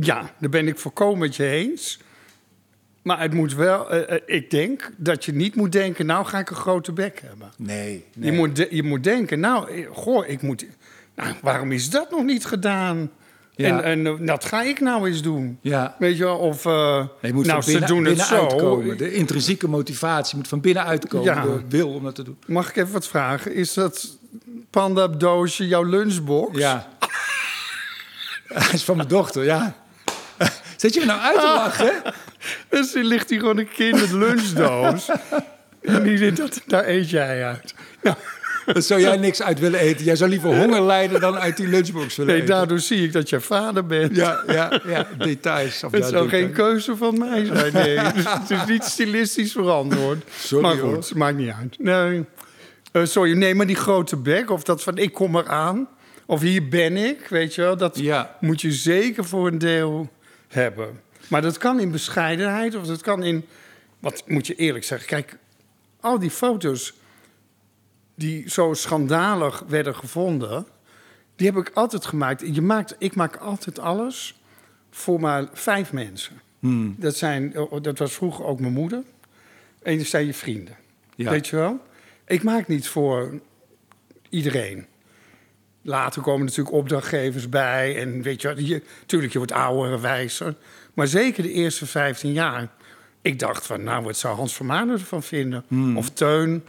[0.00, 1.98] Ja, daar ben ik volkomen met je eens.
[3.02, 6.50] Maar het moet wel, uh, ik denk dat je niet moet denken, nou ga ik
[6.50, 7.50] een grote bek hebben.
[7.56, 8.04] Nee.
[8.14, 8.30] nee.
[8.32, 10.66] Je, moet je moet denken, nou, goh, ik moet.
[11.14, 13.10] Nou, waarom is dat nog niet gedaan?
[13.66, 15.58] En, en eh, dat ga ik nou eens doen.
[15.60, 15.96] Ja.
[15.98, 16.36] Weet je wel?
[16.36, 18.34] Of, uh, nee, moet nou, binnen, ze doen het zo.
[18.34, 18.96] Uitkomen.
[18.96, 21.42] De intrinsieke motivatie moet van binnenuit komen ja.
[21.42, 22.38] door wil om dat te doen.
[22.46, 23.54] Mag ik even wat vragen?
[23.54, 24.16] Is dat
[24.70, 26.58] panda-doosje jouw lunchbox?
[26.58, 26.88] Ja.
[28.48, 29.76] Dat is van mijn dochter, ja.
[30.76, 32.02] Zet je me nou uit te lachen?
[32.68, 35.08] dus ligt hier gewoon een kind lunchdoos.
[35.82, 37.74] en die, dat, daar eet jij uit.
[38.02, 38.16] Nou.
[38.72, 40.04] Dan zou jij niks uit willen eten.
[40.04, 42.54] Jij zou liever honger lijden dan uit die lunchbox willen nee, eten.
[42.54, 44.16] daardoor zie ik dat je vader bent.
[44.16, 45.84] Ja, ja, ja details.
[45.84, 47.98] Of het zou geen keuze van mij zijn, nee.
[48.40, 50.24] het is niet stilistisch verantwoord.
[50.38, 51.78] Sorry, maar goed, het maakt niet uit.
[51.78, 52.24] Nee.
[52.92, 55.88] Uh, sorry, nee, maar die grote bek, of dat van ik kom eraan...
[56.26, 57.76] of hier ben ik, weet je wel...
[57.76, 58.36] dat ja.
[58.40, 60.10] moet je zeker voor een deel
[60.48, 61.00] hebben.
[61.28, 63.46] Maar dat kan in bescheidenheid, of dat kan in...
[63.98, 65.36] wat moet je eerlijk zeggen, kijk...
[66.00, 66.94] al die foto's
[68.20, 70.66] die zo schandalig werden gevonden,
[71.36, 72.54] die heb ik altijd gemaakt.
[72.54, 74.40] Je maakt, ik maak altijd alles
[74.90, 76.40] voor maar vijf mensen.
[76.58, 76.94] Hmm.
[76.98, 79.02] Dat, zijn, dat was vroeger ook mijn moeder.
[79.82, 80.76] En dat zijn je vrienden.
[81.14, 81.30] Ja.
[81.30, 81.80] Weet je wel?
[82.26, 83.40] Ik maak niet voor
[84.28, 84.86] iedereen.
[85.82, 87.96] Later komen natuurlijk opdrachtgevers bij.
[87.96, 90.54] En weet je, je, tuurlijk, je wordt ouder en wijzer.
[90.94, 92.68] Maar zeker de eerste 15 jaar.
[93.22, 95.64] Ik dacht van, nou, wat zou Hans Vermanen ervan vinden?
[95.68, 95.96] Hmm.
[95.96, 96.62] Of Teun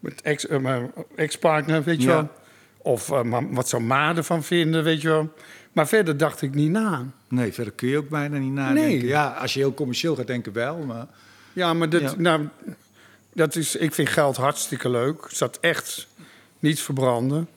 [0.00, 2.30] met ex, uh, mijn ex-partner, weet je wel.
[2.78, 5.32] Of uh, wat zou Ma ervan vinden, weet je wel.
[5.72, 7.06] Maar verder dacht ik niet na.
[7.28, 8.98] Nee, verder kun je ook bijna niet nadenken.
[8.98, 9.06] Nee.
[9.06, 11.06] Ja, als je heel commercieel gaat denken wel, maar...
[11.52, 12.48] Ja, maar dat, Nou,
[13.32, 15.24] dat is, ik vind geld hartstikke leuk.
[15.28, 16.06] Het zat echt
[16.58, 17.48] niet verbranden.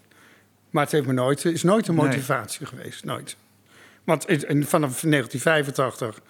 [0.70, 3.36] Maar het heeft me nooit, is nooit een motivatie geweest, nooit.
[4.04, 6.22] Want vanaf 1985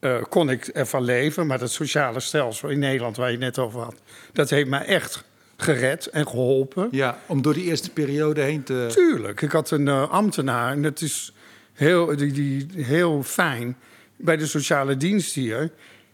[0.00, 1.46] uh, kon ik ervan leven.
[1.46, 3.94] Maar dat sociale stelsel in Nederland, waar je het net over had...
[4.32, 5.24] dat heeft mij echt
[5.60, 6.88] gered en geholpen.
[6.90, 8.86] Ja, om door die eerste periode heen te...
[8.90, 9.40] Tuurlijk.
[9.42, 11.32] Ik had een uh, ambtenaar en dat is
[11.72, 13.76] heel, die, die, heel fijn
[14.16, 15.70] bij de sociale dienst hier.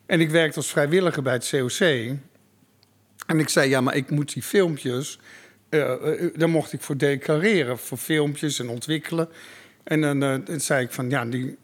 [0.06, 1.80] En ik werkte als vrijwilliger bij het COC.
[3.26, 5.18] En ik zei, ja, maar ik moet die filmpjes...
[5.70, 9.28] Uh, uh, daar mocht ik voor declareren, voor filmpjes en ontwikkelen.
[9.84, 11.56] En dan, dan zei ik van, ja, die,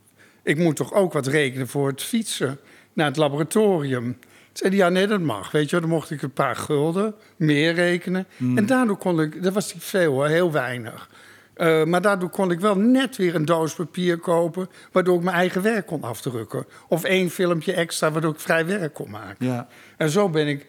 [0.43, 2.59] ik moet toch ook wat rekenen voor het fietsen
[2.93, 4.19] naar het laboratorium.
[4.53, 5.51] Zei hij, ja, nee, dat mag.
[5.51, 8.27] Weet je, dan mocht ik een paar gulden meer rekenen.
[8.37, 8.57] Hmm.
[8.59, 11.09] En daardoor kon ik, dat was niet veel hoor, heel weinig.
[11.57, 14.69] Uh, maar daardoor kon ik wel net weer een doos papier kopen...
[14.93, 16.67] waardoor ik mijn eigen werk kon afdrukken.
[16.89, 19.47] Of één filmpje extra, waardoor ik vrij werk kon maken.
[19.47, 19.69] Ja.
[19.97, 20.67] En zo ben ik,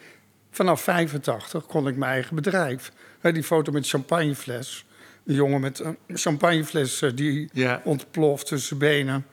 [0.51, 2.91] vanaf 85 kon ik mijn eigen bedrijf.
[3.21, 4.85] Uh, die foto met champagnefles.
[5.25, 7.81] Een jongen met een champagnefles uh, die Ja.
[7.83, 9.25] ontploft tussen benen.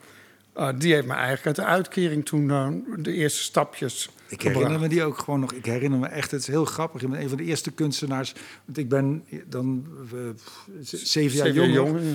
[0.57, 4.79] Uh, die heeft me eigenlijk uit de uitkering toen uh, de eerste stapjes Ik herinner
[4.79, 5.53] me die ook gewoon nog.
[5.53, 7.01] Ik herinner me echt, het is heel grappig.
[7.01, 8.33] Ik ben een van de eerste kunstenaars.
[8.65, 10.19] Want ik ben dan uh,
[10.81, 11.71] zeven jaar jonger.
[11.71, 12.13] jonger, ja.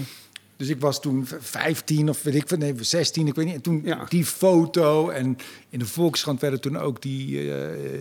[0.56, 3.54] Dus ik was toen 15 of weet ik van nee, 16, ik weet niet.
[3.54, 4.04] En toen Ja.
[4.08, 5.36] die foto en
[5.68, 7.54] in de Volkskrant werden toen ook die, uh,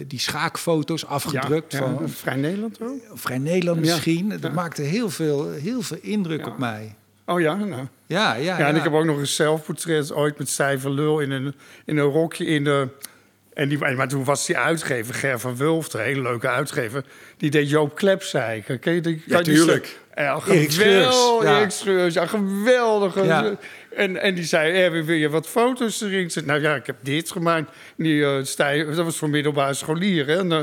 [0.07, 3.01] die schaakfoto's afgedrukt Ja, ja, van Vrij Nederland ook?
[3.13, 4.37] Vrij Nederland misschien.
[4.39, 6.95] Dat maakte heel veel, heel veel indruk op mij.
[7.25, 7.87] Oh ja, nou.
[8.07, 11.31] Ja, ja, Ja, en ik heb ook nog een zelfportret ooit met stijve lul in
[11.31, 12.87] een, in een rokje in de...
[13.53, 17.03] En die, maar toen was die uitgever, Ger van Wulft, een hele leuke uitgever...
[17.37, 18.79] die deed Joop Klepzeiken.
[18.79, 19.23] Ken je die?
[19.25, 19.99] Ja, kan je die tuurlijk.
[20.15, 21.57] Ja, geweldig, ja.
[21.57, 23.23] Erik Schreurs, ja, geweldig.
[23.23, 23.57] Ja.
[23.95, 26.19] En, en die zei, eh, wil je wat foto's erin?
[26.19, 27.71] Ik zei, nou ja, ik heb dit gemaakt.
[27.97, 30.39] Die, eh, stij, dat was voor middelbare scholieren.
[30.39, 30.61] En, eh,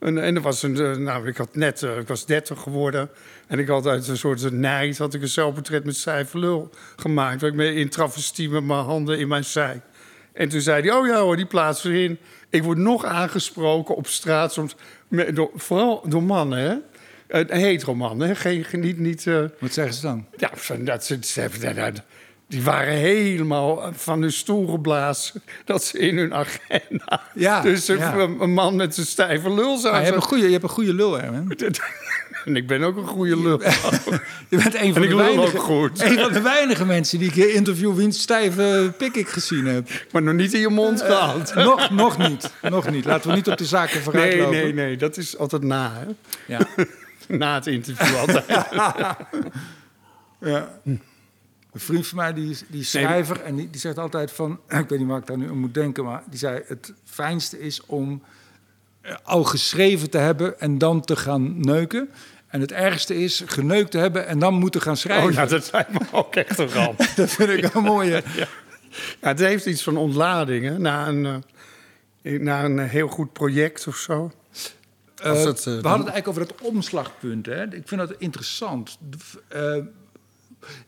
[0.00, 3.10] en, en er was een, eh, nou, ik had net, eh, ik was 30 geworden.
[3.46, 7.40] En ik had uit een soort nijd, had ik een zelfportret met stijve lul gemaakt.
[7.40, 9.80] Waar ik me in travestie met mijn handen in mijn zij.
[10.32, 12.18] En toen zei hij, oh ja hoor, die plaats erin.
[12.50, 14.76] Ik word nog aangesproken op straat, soms,
[15.08, 16.76] met, door, vooral door mannen, hè.
[17.26, 18.34] Een hetero man, hè.
[18.34, 18.98] Geen, niet...
[18.98, 20.26] niet eh, Wat zeggen ze dan?
[20.36, 21.48] ja, dat ze, ze
[22.50, 25.42] die waren helemaal van hun stoel geblazen.
[25.64, 27.22] Dat ze in hun agenda.
[27.34, 28.14] Ja, dus een, ja.
[28.16, 30.94] een man met zijn stijve lul zou je, hebt een goede, je hebt een goede
[30.94, 31.52] lul, Herman.
[32.44, 33.60] En ik ben ook een goede lul.
[34.48, 36.02] Je bent een van, de weinige, ook goed.
[36.02, 39.88] een van de weinige mensen die ik een interview wiens stijve pik ik gezien heb.
[40.12, 41.54] maar nog niet in je mond gehad.
[41.54, 42.52] nog, nog niet.
[42.62, 43.04] Nog niet.
[43.04, 44.56] Laten we niet op de zaken vooruit Nee, lopen.
[44.56, 44.96] nee, nee.
[44.96, 46.06] Dat is altijd na, hè?
[46.46, 46.66] Ja.
[47.38, 48.44] Na het interview altijd.
[50.40, 50.80] Ja.
[51.72, 54.60] Een vriend van mij, die, is- die is schrijver, en die, die zegt altijd van...
[54.82, 56.62] Ik weet niet waar ik daar nu aan moet denken, maar die zei...
[56.66, 58.22] Het fijnste is om
[59.00, 62.10] eh, al geschreven te hebben en dan te gaan neuken.
[62.46, 65.28] En het ergste is geneukt te hebben en dan moeten gaan schrijven.
[65.28, 66.98] Oh, nou, dat lijkt me ook echt een ramp.
[67.16, 68.20] Dat vind ik wel mooi.
[69.20, 70.78] Ja, het heeft iets van ontlading, hè?
[70.78, 71.44] Na een,
[72.22, 74.32] eh, na een heel goed project of zo.
[75.16, 77.46] Eh, het, we hadden het eigenlijk over dat omslagpunt.
[77.46, 77.62] Hè?
[77.74, 78.98] Ik vind dat interessant.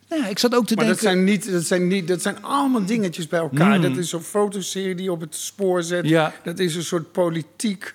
[0.08, 1.12] Ja, ik zat ook te Maar dat denken...
[1.16, 3.80] zijn, niet, dat, zijn niet, dat zijn allemaal dingetjes bij elkaar.
[3.80, 6.08] Dat is zo'n fotoserie die je op het spoor zet.
[6.08, 6.32] Ja.
[6.44, 7.94] Dat is een soort politiek,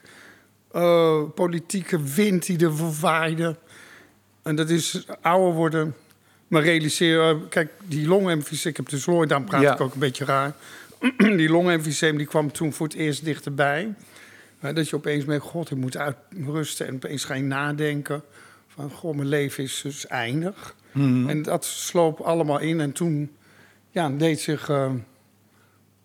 [0.71, 3.55] eh, politieke wind die er waaide.
[4.43, 5.95] En dat is ouder worden.
[6.47, 9.73] Maar realiseer, eh, kijk, die longemfyseem, ik heb dus nooit, daarom praat Ja.
[9.73, 10.55] ik ook een beetje raar.
[11.17, 13.93] die longemfyseem die kwam toen voor het eerst dichterbij.
[14.73, 16.87] Dat je opeens merkt, god, ik moet uitrusten.
[16.87, 18.23] En opeens ga je nadenken
[18.67, 20.75] van, goh, mijn leven is dus eindig.
[21.27, 22.79] En dat sloop allemaal in.
[22.79, 23.31] En toen
[23.91, 24.69] ja, deed zich...
[24.69, 24.91] eh,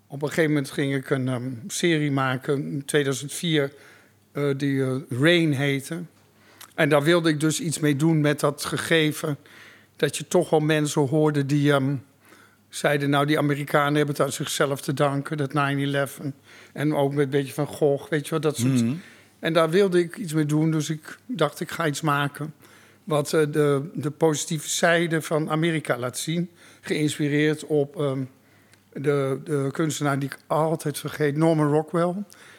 [0.07, 3.73] op een gegeven moment ging ik een ehm, serie maken in 2004...
[4.33, 6.03] eh, die eh, Rain heette.
[6.75, 9.37] En daar wilde ik dus iets mee doen met dat gegeven...
[9.97, 11.95] dat je toch wel mensen hoorde die ehm,
[12.69, 13.11] zeiden...
[13.11, 15.53] nou, die Amerikanen hebben het aan zichzelf te danken, dat
[16.21, 16.23] 9-11.
[16.73, 18.85] En ook met een beetje van Gogh, weet je wat, dat soort...
[19.39, 22.55] En daar wilde ik iets mee doen, dus ik dacht, ik ga iets maken...
[23.05, 26.51] wat eh, de, de positieve zijde van Amerika laat zien.
[26.81, 28.25] Geïnspireerd op ehm,
[28.93, 32.15] de, de kunstenaar die ik altijd vergeet, Norman Rockwell.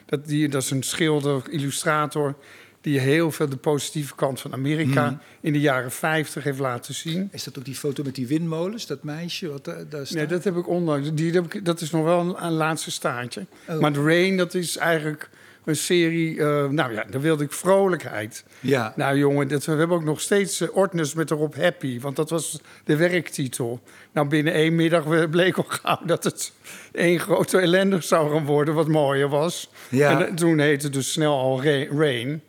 [0.06, 2.34] Dat, die, dat is een schilder, illustrator...
[2.84, 5.18] die heel veel de positieve kant van Amerika...
[5.40, 7.28] in de jaren 50 heeft laten zien.
[7.32, 9.50] Is dat ook die foto met die windmolens, dat meisje?
[9.50, 10.18] Wat daar, daar staat?
[10.18, 11.14] Nee, dat heb ik onlangs.
[11.14, 13.46] Die heb ik, dat is nog wel een, een laatste staartje.
[13.68, 13.78] Oh.
[13.78, 15.30] Maar The Rain, dat is eigenlijk
[15.64, 16.38] een serie...
[16.38, 18.44] eh, nou ja, daar wilde ik vrolijkheid.
[18.60, 18.92] Ja.
[18.96, 22.00] Nou jongen, dat, we hebben ook nog steeds uh, Ordners met erop Happy.
[22.00, 23.80] Want dat was de werktitel.
[24.12, 26.52] Nou, binnen één middag bleek al gauw dat het
[26.92, 28.74] één grote ellende zou gaan worden...
[28.74, 29.70] wat mooier was.
[29.88, 30.20] Ja.
[30.20, 32.42] En uh, toen heette het dus snel al Rain.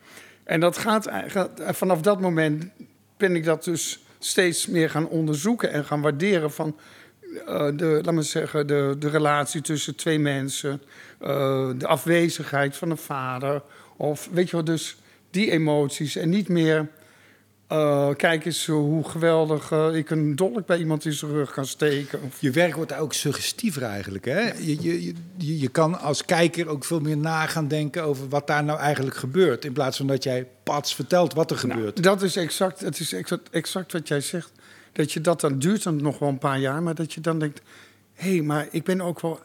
[0.45, 2.65] En dat gaat, gaat vanaf dat moment
[3.17, 6.75] ben ik dat dus steeds meer gaan onderzoeken en gaan waarderen van
[7.21, 10.81] uh, de, laat maar zeggen, de, de relatie tussen twee mensen,
[11.21, 11.27] uh,
[11.77, 13.61] de afwezigheid van een vader,
[13.97, 14.97] of weet je wel, dus
[15.29, 16.87] die emoties en niet meer.
[17.71, 21.65] Uh, kijk eens hoe geweldig uh, ik een dolk bij iemand in zijn rug kan
[21.65, 22.19] steken.
[22.39, 24.25] Je werk wordt ook suggestiever eigenlijk.
[24.25, 24.39] Hè?
[24.39, 28.47] Je, je, je, je kan als kijker ook veel meer na gaan denken over wat
[28.47, 29.65] daar nou eigenlijk gebeurt.
[29.65, 32.01] In plaats van dat jij pats vertelt wat er gebeurt.
[32.01, 34.51] Nou, dat is exact, het is exact, exact wat jij zegt.
[34.91, 37.39] Dat je dat dan duurt dan nog wel een paar jaar, maar dat je dan
[37.39, 37.61] denkt:
[38.13, 39.39] hé, hey, maar ik ben ook wel.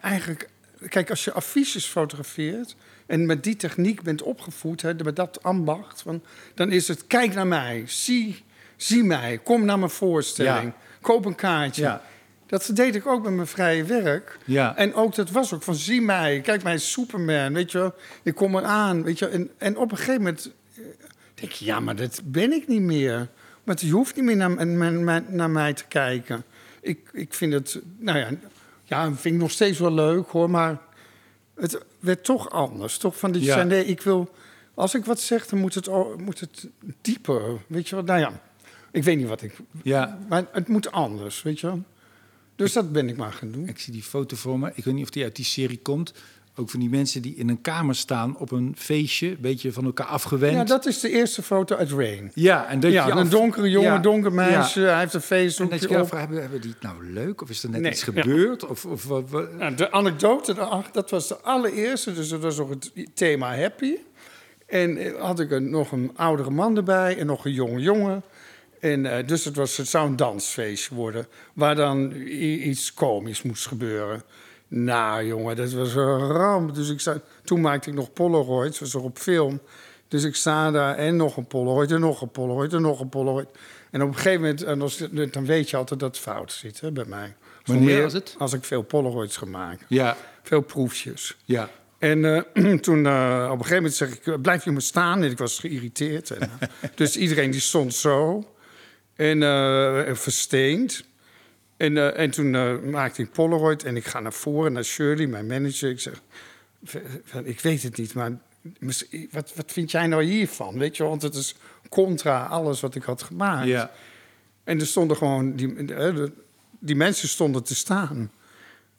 [0.00, 0.48] Eigenlijk
[0.88, 2.76] kijk, als je affiches fotografeert
[3.10, 6.22] en met die techniek bent opgevoed, hè, met dat ambacht, van,
[6.54, 8.44] dan is het kijk naar mij, zie,
[8.76, 11.82] zie mij, kom naar mijn voorstelling, koop een kaartje.
[11.82, 12.02] Ja.
[12.46, 14.38] Dat deed ik ook met mijn vrije werk.
[14.44, 14.76] Ja.
[14.76, 17.94] En ook dat was ook van zie mij, kijk mij Superman, weet je wel.
[18.22, 20.82] Ik kom eraan, weet je en, en op een gegeven moment eh,
[21.34, 23.28] denk ik, ja, maar dat ben ik niet meer.
[23.64, 26.44] Maar je hoeft niet meer naar, naar, naar mij te kijken.
[26.80, 28.28] Ik, ik vind het, nou ja,
[28.84, 30.78] ja, vind ik nog steeds wel leuk hoor, maar
[31.60, 32.98] het werd toch anders.
[32.98, 33.62] Toch van die ja.
[33.62, 34.34] nee, ik wil,
[34.74, 36.68] als ik wat zeg, dan moet het, moet het
[37.00, 37.42] dieper.
[37.66, 38.42] Weet je wat, nou ja,
[38.90, 40.18] ik weet niet wat ik, ja.
[40.28, 41.82] maar het moet anders, weet je wel.
[42.56, 43.68] Dus dat ben ik maar gaan doen.
[43.68, 44.72] Ik zie die foto voor me.
[44.74, 46.12] Ik weet niet of die uit die serie komt.
[46.54, 49.84] Ook van die mensen die in een kamer staan op een feestje, een beetje van
[49.84, 50.54] elkaar afgewend.
[50.54, 52.30] Ja, dat is de eerste foto uit Rain.
[52.34, 53.98] Ja, en dat ja, een donkere jongen, ja.
[53.98, 55.60] donker meisje, hij heeft een feest.
[55.60, 57.42] En dat je afvraagt, hebben, hebben die het nou leuk?
[57.42, 58.66] Of is er net iets gebeurd?
[58.66, 60.54] Of, of, wat, Nou, de anekdote,
[60.92, 63.96] dat was de allereerste, dus dat was nog het thema happy.
[64.66, 68.22] En eh, had ik een, nog een oudere man erbij en nog een jonge jongen.
[68.80, 73.66] En, uh, dus het, was, het zou een dansfeestje worden, waar dan iets komisch moest
[73.66, 74.22] gebeuren.
[74.72, 76.74] Nou, jongen, dat was een ramp.
[76.74, 79.60] Dus ik sta, toen maakte ik nog Polaroids, was er op film.
[80.08, 83.08] Dus ik sta daar en nog een Polaroid, en nog een Polaroid, en nog een
[83.08, 83.48] Polaroid.
[83.90, 86.80] En op een gegeven moment, en als, dan weet je altijd dat het fout zit
[86.80, 87.36] hè, bij mij.
[87.64, 88.34] Wanneer was het?
[88.38, 89.86] Als ik veel Polaroids ga maken.
[89.88, 90.16] Ja.
[90.42, 91.36] Veel proefjes.
[91.44, 91.68] Ja.
[91.98, 92.18] En
[92.54, 95.22] uh, toen uh, op een gegeven moment zeg ik, blijf je me staan?
[95.22, 96.30] En ik was geïrriteerd.
[96.30, 96.50] En,
[96.94, 98.44] dus iedereen die stond zo.
[99.16, 101.04] En versteend.
[101.80, 105.26] En, uh, en toen uh, maakte ik Polaroid en ik ga naar voren, naar Shirley,
[105.26, 105.90] mijn manager.
[105.90, 106.22] Ik zeg,
[107.44, 108.38] ik weet het niet, maar
[109.30, 110.78] wat, wat vind jij nou hiervan?
[110.78, 111.54] Weet je, want het is
[111.88, 113.66] contra alles wat ik had gemaakt.
[113.66, 113.90] Ja.
[114.64, 115.74] En er stonden gewoon, die,
[116.78, 118.30] die mensen stonden te staan.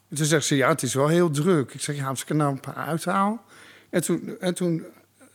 [0.08, 1.74] En toen zegt ze, ja, het is wel heel druk.
[1.74, 3.44] Ik zeg, ja, als ik er nou een paar uithaal.
[3.90, 4.84] En toen, en toen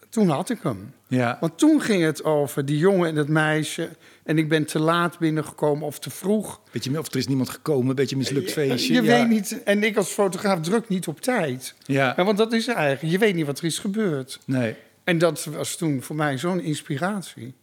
[0.10, 0.94] toen had ik hem.
[1.08, 1.38] Ja.
[1.40, 3.90] Want toen ging het over die jongen en het meisje.
[4.24, 6.62] En ik ben te laat binnengekomen of te vroeg.
[6.72, 8.94] Weet je, of er is niemand gekomen, een beetje mislukt feestje.
[8.94, 11.76] Je weet niet, en ik als fotograaf druk niet op tijd.
[11.86, 12.14] Ja.
[12.18, 12.24] ja.
[12.24, 14.40] Want dat is eigenlijk, je weet niet wat er is gebeurd.
[14.46, 14.76] Nee.
[15.04, 17.54] En dat was toen voor mij zo'n inspiratie.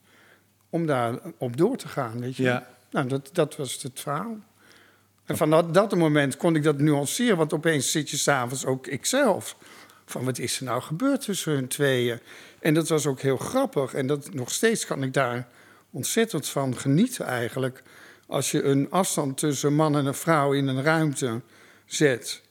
[0.70, 2.42] Om daar op door te gaan, weet je.
[2.42, 2.66] Ja.
[2.90, 4.37] Nou, dat, dat was het verhaal.
[5.24, 8.87] En van dat, dat moment kon ik dat nuanceren, want opeens zit je s'avonds ook
[8.87, 9.57] ikzelf
[10.07, 12.20] van wat is er nou gebeurd tussen hun tweeën.
[12.64, 13.94] En dat was ook heel grappig.
[13.94, 15.48] En dat, nog steeds kan ik daar
[15.90, 17.83] ontzettend van genieten eigenlijk.
[18.27, 21.40] Als je een afstand tussen een man en een vrouw in een ruimte
[21.85, 22.42] zet.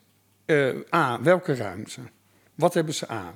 [0.45, 2.02] Uh, A, welke ruimte?
[2.56, 3.34] Wat hebben ze aan?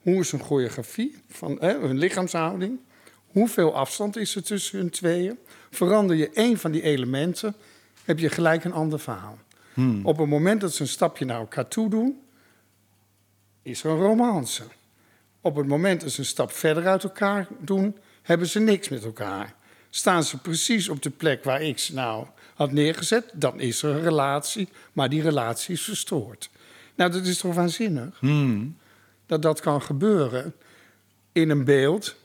[0.00, 2.80] Hoe is hun choreografie van hun lichaamshouding?
[3.26, 5.38] Hoeveel afstand is er tussen hun tweeën?
[5.70, 7.54] Verander je één van die elementen,
[8.04, 9.38] heb je gelijk een ander verhaal.
[9.74, 10.06] Hmm.
[10.06, 12.20] Op het moment dat ze een stapje naar elkaar toe doen,
[13.62, 14.62] is er een romance.
[15.46, 19.04] Op het moment dat ze een stap verder uit elkaar doen, hebben ze niks met
[19.04, 19.54] elkaar.
[19.90, 23.90] Staan ze precies op de plek waar ik ze nou had neergezet, dan is er
[23.90, 26.50] een relatie, maar die relatie is verstoord.
[26.94, 28.18] Nou, dat is toch waanzinnig?
[28.18, 28.76] Hmm.
[29.26, 30.54] Dat dat kan gebeuren
[31.32, 32.16] in een beeld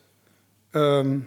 [0.72, 1.20] ehm,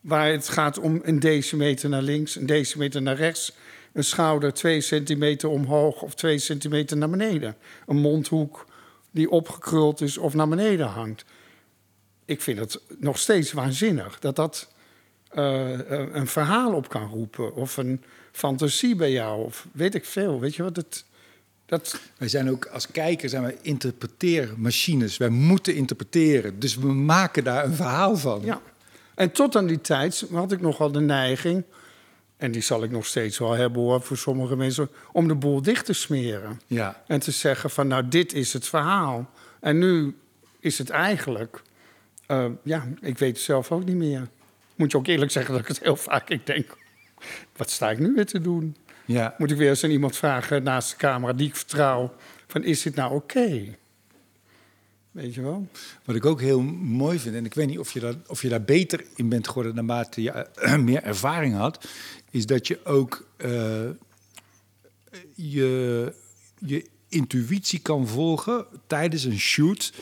[0.00, 3.52] waar het gaat om een decimeter naar links, een decimeter naar rechts,
[3.92, 8.66] een schouder twee centimeter omhoog of twee centimeter naar beneden, een mondhoek
[9.12, 11.24] die opgekruld is of naar beneden hangt.
[12.24, 14.68] Ik vind het nog steeds waanzinnig dat dat
[15.34, 15.78] uh,
[16.12, 17.54] een verhaal op kan roepen.
[17.54, 20.40] Of een fantasie bij jou, of weet ik veel.
[20.40, 21.04] Weet je wat het.
[21.66, 22.00] Dat...
[22.18, 25.16] Wij zijn ook als kijker zijn wij interpreteermachines.
[25.16, 26.58] Wij moeten interpreteren.
[26.58, 28.40] Dus we maken daar een verhaal van.
[28.44, 28.60] Ja.
[29.14, 31.64] En tot aan die tijd had ik nogal de neiging
[32.42, 35.62] en die zal ik nog steeds wel hebben hoor, voor sommige mensen, om de boel
[35.62, 36.60] dicht te smeren.
[36.66, 37.02] Ja.
[37.06, 39.30] En te zeggen van nou, dit is het verhaal.
[39.60, 40.16] En nu
[40.60, 41.62] is het eigenlijk,
[42.28, 44.28] uh, ja, ik weet het zelf ook niet meer.
[44.74, 46.76] Moet je ook eerlijk zeggen dat ik het heel vaak ik denk,
[47.56, 48.76] wat sta ik nu weer te doen?
[49.04, 49.34] Ja.
[49.38, 52.14] Moet ik weer eens aan iemand vragen naast de camera die ik vertrouw,
[52.46, 53.76] van is dit nou oké?
[55.10, 55.66] Weet je wel?
[56.04, 58.48] Wat ik ook heel mooi vind, en ik weet niet of je, dat, of je
[58.48, 60.46] daar beter in bent geworden naarmate je
[60.78, 61.88] meer ervaring had,
[62.32, 63.50] is dat je ook uh,
[65.34, 66.12] je,
[66.58, 69.92] je intuïtie kan volgen tijdens een shoot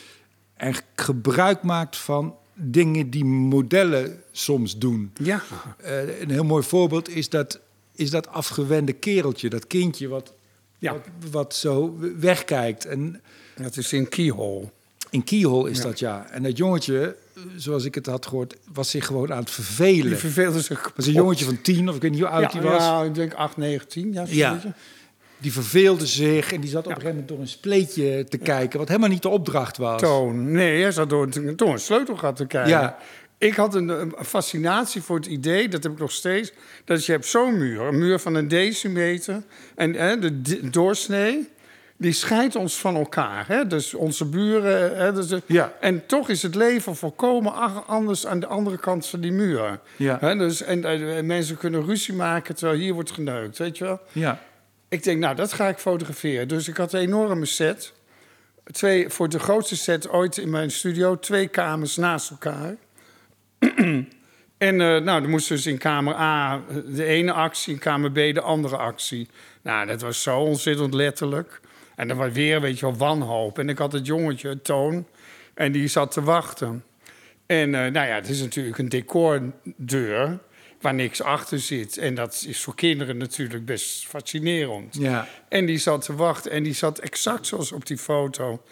[0.53, 5.11] en gebruik maakt van dingen die modellen soms doen.
[5.23, 5.43] Ja.
[5.83, 7.59] Uh, een heel mooi voorbeeld is dat,
[7.95, 10.33] is dat afgewende kereltje, dat kindje wat,
[10.77, 10.91] ja.
[10.91, 12.85] wat, wat zo wegkijkt.
[12.85, 13.21] En,
[13.55, 14.71] dat is in Keyhole.
[15.11, 16.25] In Keyhole is dat, ja.
[16.29, 17.15] En dat jongetje,
[17.55, 20.07] zoals ik het had gehoord, was zich gewoon aan het vervelen.
[20.07, 22.61] Die verveelde zich was een jongetje van tien, of ik weet niet hoe oud hij
[22.61, 22.83] was.
[22.83, 24.13] Ja, ik denk acht, negen, tien.
[24.13, 24.59] Ja, ja.
[25.37, 28.79] die verveelde zich en die zat op een gegeven moment door een spleetje te kijken,
[28.79, 30.01] wat helemaal niet de opdracht was.
[30.01, 30.51] Toon.
[30.51, 32.71] Nee, hij zat door, door een sleutelgat te kijken.
[32.71, 32.97] Ja.
[33.37, 36.51] Ik had een, een, fascinatie voor het idee, dat heb ik nog steeds,
[36.85, 39.43] dat je hebt zo'n muur, een muur van een decimeter
[39.75, 41.49] en hè, de doorsnee
[42.01, 43.47] die scheidt ons van elkaar.
[43.47, 43.67] Hè?
[43.67, 44.97] Dus onze buren.
[44.97, 45.13] Hè?
[45.13, 45.73] Dus ja.
[45.79, 49.79] En toch is het leven volkomen anders aan de andere kant van die muur.
[49.95, 50.17] Ja.
[50.19, 50.35] Hè?
[50.35, 53.99] Dus, en, en, mensen kunnen ruzie maken terwijl hier wordt geneukt, weet je wel?
[54.11, 54.39] Ja.
[54.89, 56.47] Ik denk, nou, dat ga ik fotograferen.
[56.47, 57.93] Dus ik had een enorme set.
[58.71, 61.19] Twee, voor de grootste set ooit in mijn studio.
[61.19, 62.75] Twee kamers naast elkaar.
[64.57, 68.15] en uh, nou, dan moest dus in kamer A de ene actie, in kamer B
[68.15, 69.29] de andere actie.
[69.61, 71.61] Nou, dat was zo ontzettend letterlijk.
[72.01, 73.59] En dan was weer, weet je wel, wanhoop.
[73.59, 75.05] En ik had het jongetje, Toon,
[75.53, 76.83] en die zat te wachten.
[77.45, 80.39] En uh, nou ja, het is natuurlijk een decordeur
[80.79, 81.97] waar niks achter zit.
[81.97, 84.95] En dat is voor kinderen natuurlijk best fascinerend.
[84.95, 85.27] Ja.
[85.49, 88.63] En die zat te wachten en die zat exact zoals op die foto.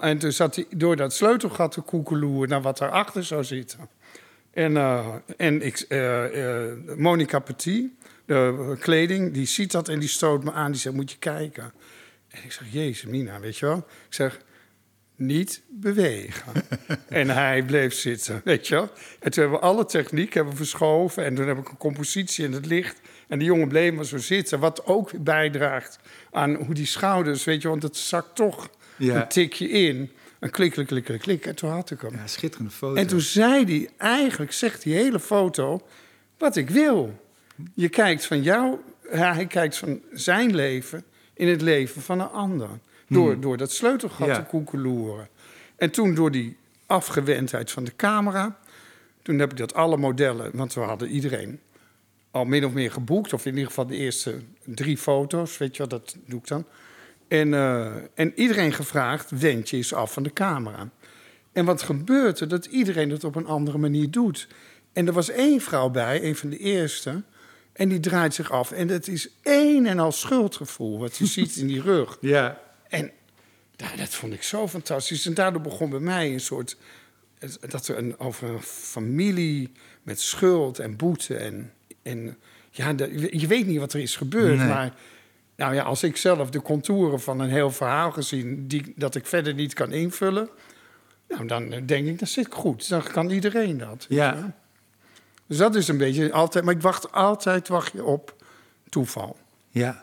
[0.00, 3.88] En toen zat hij door dat sleutelgat te koekeloeren naar wat erachter zou zitten.
[4.50, 5.06] En, uh,
[5.36, 6.24] en ik, uh,
[6.96, 7.90] Monica Petit,
[8.26, 10.72] de kleding, die ziet dat en die stoot me aan.
[10.72, 11.72] Die zegt, moet je kijken.
[12.34, 13.76] En ik zeg, jezus Mina, weet je wel?
[13.78, 14.40] Ik zeg,
[15.16, 16.52] niet bewegen.
[17.08, 18.90] en hij bleef zitten, weet je wel?
[19.20, 21.24] En toen hebben we alle techniek hebben verschoven...
[21.24, 23.00] en toen heb ik een compositie in het licht...
[23.28, 24.58] en die jongen bleef maar zo zitten...
[24.58, 25.98] wat ook bijdraagt
[26.30, 27.68] aan hoe die schouders, weet je...
[27.68, 30.10] want het zakt toch een tikje in...
[30.38, 31.46] Een klik, klik, klik, klik, klik.
[31.46, 32.12] En toen had ik hem.
[32.14, 32.94] Ja, schitterende foto.
[32.94, 35.86] En toen zei hij, eigenlijk zegt die hele foto...
[36.38, 37.24] wat ik wil.
[37.74, 38.78] Je kijkt van jou...
[39.12, 41.04] Ja, hij kijkt van zijn leven
[41.34, 42.68] in het leven van een ander.
[43.08, 43.40] Door, hmm.
[43.40, 45.28] door dat sleutelgat te koekeloeren.
[45.76, 46.56] En toen door die
[46.86, 48.58] afgewendheid van de camera...
[49.22, 50.50] toen heb ik dat alle modellen...
[50.56, 51.60] want we hadden iedereen
[52.30, 53.32] al min of meer geboekt...
[53.32, 56.64] of in ieder geval de eerste drie foto's, weet je wat, dat doe ik dan.
[57.28, 60.90] En, uh, en iedereen gevraagd, wend je eens af van de camera.
[61.52, 62.48] En wat gebeurt er?
[62.48, 64.48] Dat iedereen het op een andere manier doet.
[64.92, 67.22] En er was één vrouw bij, een van de eerste...
[67.74, 68.72] En die draait zich af.
[68.72, 72.18] En het is één en al schuldgevoel wat je ziet in die rug.
[72.34, 72.60] Ja.
[72.88, 73.10] En
[73.76, 75.26] nou, dat vond ik zo fantastisch.
[75.26, 76.76] En daardoor begon bij mij een soort...
[77.68, 79.72] Dat er een, over een familie
[80.02, 81.36] met schuld en boete.
[81.36, 81.72] En,
[82.02, 82.36] en
[82.70, 82.94] ja,
[83.30, 84.58] je weet niet wat er is gebeurd.
[84.58, 84.94] Maar
[85.56, 88.66] nou ja, als ik zelf de contouren van een heel verhaal gezien...
[88.66, 90.48] Die, dat ik verder niet kan invullen...
[91.28, 92.88] Nou, dan denk ik, dat zit goed.
[92.88, 94.06] Dan kan iedereen dat.
[94.08, 94.54] Ja.
[95.46, 96.64] Dus dat is een beetje altijd.
[96.64, 98.44] Maar ik wacht altijd wacht je op
[98.88, 99.36] toeval.
[99.70, 100.02] Ja.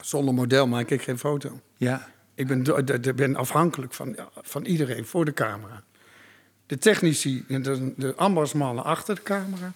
[0.00, 1.60] Zonder model maak ik geen foto.
[1.76, 2.08] Ja.
[2.34, 2.84] Ik ben,
[3.16, 5.82] ben afhankelijk van, van iedereen voor de camera.
[6.66, 9.72] De technici, de, de ambasmannen achter de camera.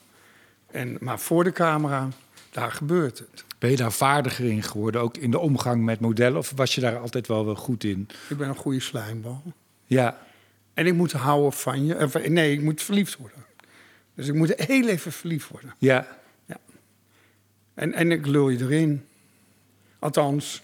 [0.66, 2.08] En, maar voor de camera,
[2.50, 3.44] daar gebeurt het.
[3.58, 6.38] Ben je daar vaardiger in geworden, ook in de omgang met modellen?
[6.38, 8.08] Of was je daar altijd wel wel goed in?
[8.28, 9.42] Ik ben een goede slijmbal.
[9.84, 10.18] Ja.
[10.74, 12.28] En ik moet houden van je.
[12.28, 13.44] Nee, ik moet verliefd worden.
[14.18, 15.74] Dus ik moet heel even verliefd worden.
[15.78, 16.06] Ja.
[16.46, 16.58] ja.
[17.74, 19.04] En, en ik lul je erin.
[19.98, 20.62] Althans,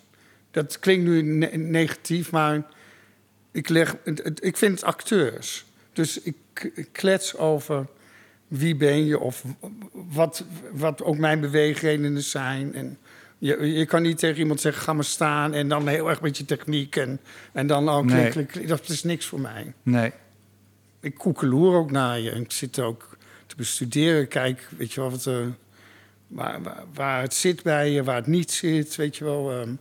[0.50, 1.22] dat klinkt nu
[1.56, 2.66] negatief, maar
[3.52, 3.96] ik, leg,
[4.34, 5.64] ik vind het acteurs.
[5.92, 6.36] Dus ik,
[6.74, 7.86] ik klets over
[8.48, 9.44] wie ben je of
[9.92, 12.74] wat, wat ook mijn beweegredenen zijn.
[12.74, 12.98] En
[13.38, 15.52] je, je kan niet tegen iemand zeggen, ga maar staan...
[15.52, 17.20] en dan heel erg met je techniek en,
[17.52, 18.04] en dan ook...
[18.04, 18.46] Nee.
[18.66, 19.72] dat is niks voor mij.
[19.82, 20.12] Nee.
[21.00, 22.30] Ik koekeloer ook naar je.
[22.30, 23.13] Ik zit ook
[23.54, 24.28] te bestuderen.
[24.28, 25.46] Kijk, weet je wel, wat, uh,
[26.26, 29.52] waar, waar, waar, het zit bij je, waar het niet zit, weet je wel.
[29.52, 29.78] Um,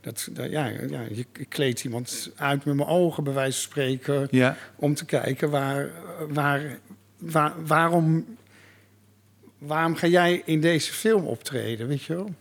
[0.00, 4.28] dat, dat, ja, ja, je kleedt iemand uit met mijn ogen, bij wijze van spreken.
[4.30, 4.56] Ja.
[4.76, 5.90] Om te kijken waar,
[6.28, 6.78] waar,
[7.18, 8.36] waar, waarom,
[9.58, 12.34] waarom ga jij in deze film optreden, weet je wel?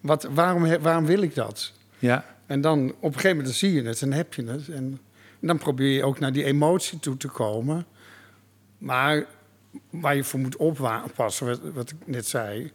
[0.00, 1.72] Wat, waarom, waarom wil ik dat?
[1.98, 2.24] Ja.
[2.46, 4.68] En dan op een gegeven moment zie je het en heb je het.
[4.68, 5.00] En,
[5.40, 7.86] en dan probeer je ook naar die emotie toe te komen.
[8.78, 9.26] Maar
[9.90, 12.72] waar je voor moet oppassen, wat, wat ik net zei.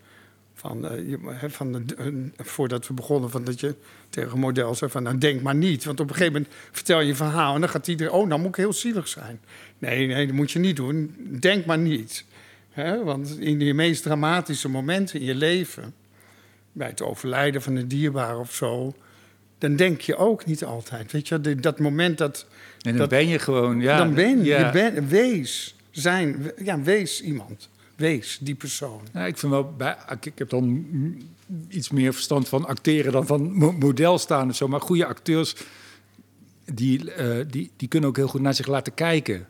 [0.54, 3.76] Van, uh, je, van de, voordat we begonnen, van dat je
[4.10, 5.84] tegen een model zei van, nou denk maar niet.
[5.84, 8.40] Want op een gegeven moment vertel je een verhaal en dan gaat iedereen, oh, nou
[8.40, 9.40] moet ik heel zielig zijn.
[9.78, 11.16] Nee, nee, dat moet je niet doen.
[11.40, 12.26] Denk maar niet.
[12.70, 15.94] He, want in je meest dramatische momenten in je leven,
[16.72, 18.96] bij het overlijden van een dierbare of zo,
[19.58, 21.12] dan denk je ook niet altijd.
[21.12, 22.46] Weet je, dat moment dat.
[22.82, 23.98] En dan ben je gewoon, ja.
[23.98, 24.66] Dan ben je, ja.
[24.66, 26.52] je ben, wees zijn.
[26.64, 27.70] Ja, wees iemand.
[27.96, 29.02] Wees die persoon.
[29.14, 30.86] Ja, ik vind wel, bij, ik heb dan
[31.68, 34.68] iets meer verstand van acteren dan van model staan of zo.
[34.68, 35.56] Maar goede acteurs,
[36.74, 39.48] die, uh, die, die kunnen ook heel goed naar zich laten kijken.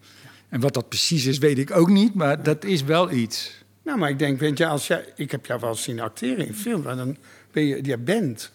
[0.49, 3.63] En wat dat precies is, weet ik ook niet, maar dat is wel iets.
[3.83, 6.53] Nou, maar ik denk, weet je, als jij, ik heb jou wel zien acteren in
[6.53, 7.17] film, dan
[7.51, 8.51] ben je, jij bent.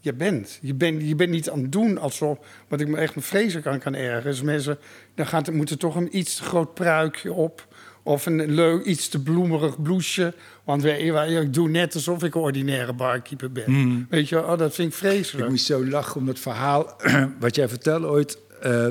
[0.00, 0.58] Je bent.
[0.62, 2.38] Je bent, je bent niet aan het doen alsof...
[2.68, 4.32] Wat ik me echt me vreselijk aan kan ergeren...
[4.32, 4.78] is mensen...
[5.14, 7.66] dan gaat, moet er toch een iets te groot pruikje op...
[8.02, 10.34] of een leuk, iets te bloemerig bloesje.
[10.64, 11.00] Want wij,
[11.42, 13.70] ik doe net alsof ik een ordinaire barkeeper ben.
[13.72, 14.06] Mm.
[14.10, 15.44] Weet je, oh, dat vind ik vreselijk.
[15.44, 16.96] Ik moest zo lachen om dat verhaal...
[17.40, 18.38] wat jij vertelde ooit...
[18.60, 18.86] eh,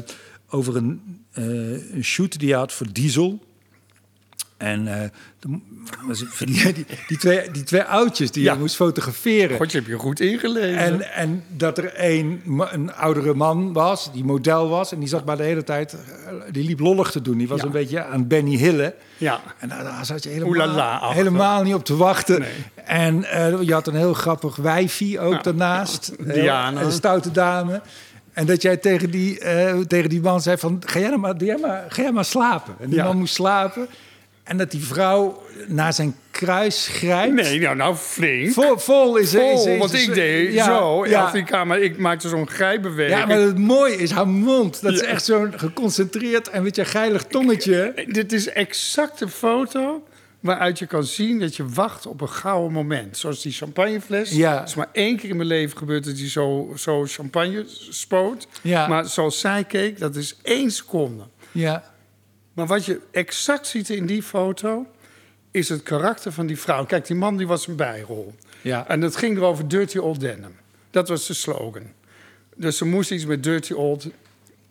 [0.50, 3.48] over een, eh, een shoot die je had voor Diesel...
[4.60, 5.60] En eh, de-
[6.46, 8.54] die, die, die, twee, die twee oudjes die Ja.
[8.54, 9.58] je moest fotograferen.
[9.58, 10.78] God, je hebt je goed ingelezen.
[10.78, 12.42] En, en dat er een,
[12.72, 14.92] een oudere man was, die model was...
[14.92, 15.94] en die zat maar de hele tijd...
[15.94, 17.38] eh, die liep lollig te doen.
[17.38, 17.66] Die was Ja.
[17.66, 18.94] een beetje aan Benny Hillen.
[19.18, 19.42] ja.
[19.60, 22.40] En daar, daar zat je helemaal, helemaal niet op te wachten.
[22.40, 22.50] Nee.
[22.86, 25.42] En eh, je had een heel grappig wijfie ook Ja.
[25.42, 26.12] daarnaast.
[26.34, 26.82] Diana.
[26.82, 27.82] Een stoute dame.
[28.34, 29.38] En dat jij tegen die,
[29.88, 30.82] tegen die man zei van...
[30.86, 32.76] Ga jij, nou maar, jij maar, ga jij maar slapen.
[32.80, 33.88] En die man moest slapen.
[34.50, 37.34] En dat die vrouw naar zijn kruis grijpt.
[37.34, 38.52] Nee, nou, nou flink.
[38.52, 41.98] Vol, vol is Vol, is, is, want ik deed ja, zo Ja, Afrika, maar ik
[41.98, 43.20] maakte zo'n grijpbeweging.
[43.20, 44.82] ja, maar het mooie is haar mond.
[44.82, 48.06] Dat is echt zo'n geconcentreerd en weet je, geilig tongetje.
[48.08, 50.04] Dit is exact een foto
[50.40, 53.18] waaruit je kan zien dat je wacht op een gouden moment.
[53.18, 54.32] Zoals die champagnefles.
[54.32, 54.60] Ja.
[54.60, 58.48] Het is maar één keer in mijn leven gebeurd dat hij zo, zo champagne spoot.
[58.62, 58.88] Ja.
[58.88, 61.24] Maar zoals zij keek, dat is één seconde.
[61.52, 61.84] Ja,
[62.60, 64.86] Maar wat je exact ziet in die foto,
[65.52, 66.86] is het karakter van die vrouw.
[66.86, 68.34] Kijk, die man die was een bijrol.
[68.62, 68.88] ja.
[68.88, 70.56] En dat ging erover Dirty Old Denim.
[70.92, 71.84] Dat was de slogan.
[72.56, 74.08] Dus er moest iets met Dirty Old...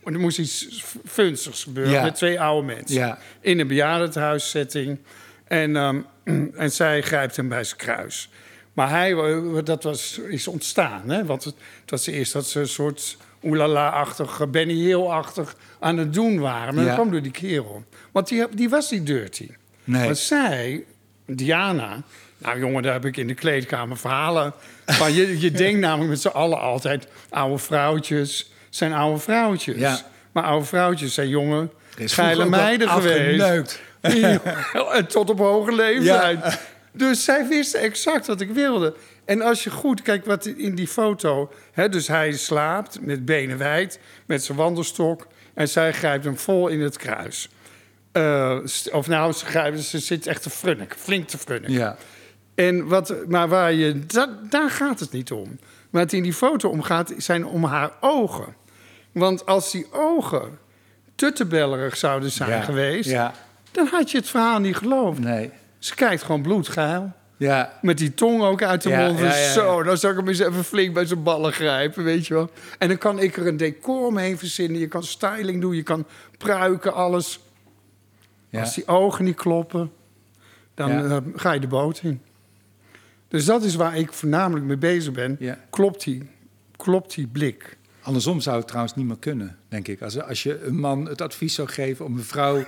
[0.05, 2.03] Er moest iets funstigs gebeuren Ja.
[2.03, 2.95] met twee oude mensen.
[2.97, 3.19] Ja.
[3.41, 4.99] In een bejaardenhuissetting.
[5.45, 6.01] En, ehm,
[6.65, 8.31] en zij grijpt hem bij zijn kruis.
[8.73, 11.11] Maar hij, eh, dat was, is ontstaan.
[11.11, 11.25] Hè?
[11.25, 16.39] Want het, het was eerst dat ze een soort oelala-achtig, Benny Hill-achtig aan het doen
[16.41, 16.75] waren.
[16.75, 16.89] Maar Ja.
[16.91, 17.85] dat kwam door die kerel.
[18.13, 19.49] Want die, die was niet dirty.
[19.85, 20.05] Nee.
[20.05, 20.85] Maar zij,
[21.27, 22.03] Diana...
[22.41, 24.53] Nou jongen, daar heb ik in de kleedkamer verhalen
[24.87, 25.13] van.
[25.13, 27.07] Je, je denkt namelijk met z'n allen altijd...
[27.29, 29.77] oude vrouwtjes zijn oude vrouwtjes.
[29.77, 30.01] Ja.
[30.33, 33.81] Maar oude vrouwtjes zijn jonge, is geile meiden geweest.
[34.93, 36.39] en tot op hoge leeftijd.
[36.43, 36.59] Ja.
[36.93, 38.95] Dus zij wisten exact wat ik wilde.
[39.29, 41.53] En als je goed kijkt wat in die foto...
[41.73, 45.27] Hè, dus hij slaapt met benen wijd, met zijn wandelstok...
[45.55, 47.49] en zij grijpt hem vol in het kruis.
[48.13, 48.59] Eh,
[48.93, 51.73] of nou, ze, grijpt, ze zit echt te frunniken, flink te frunniken.
[51.75, 51.97] Ja.
[52.55, 55.59] En wat, maar waar je, da- daar gaat het niet om.
[55.91, 58.55] Waar het in die foto om gaat, zijn om haar ogen.
[59.13, 60.59] Want als die ogen
[61.15, 62.61] tuttebellerig zouden zijn Ja.
[62.61, 63.11] geweest...
[63.11, 63.33] Ja.
[63.73, 65.19] dan had je het verhaal niet geloofd.
[65.19, 65.51] Nee.
[65.79, 67.13] Ze kijkt gewoon bloedgeil.
[67.39, 67.79] Ja.
[67.83, 69.19] Met die tong ook uit de Ja, mond.
[69.19, 69.53] ja.
[69.53, 72.51] Zo, dan zou ik hem eens even flink bij zijn ballen grijpen, weet je wel.
[72.79, 74.81] En dan kan ik er een decor omheen verzinnen.
[74.81, 76.07] Je kan styling doen, je kan
[76.39, 77.41] pruiken, alles.
[78.53, 79.93] Als die ogen niet kloppen,
[80.75, 82.21] dan eh, ga je de boot in.
[83.29, 85.39] Dus dat is waar ik voornamelijk mee bezig ben.
[85.71, 86.31] Klopt die,
[86.77, 87.77] klopt die blik?
[88.09, 90.03] Andersom zou het trouwens niet meer kunnen, denk ik.
[90.03, 92.57] Als, als je een man het advies zou geven om een vrouw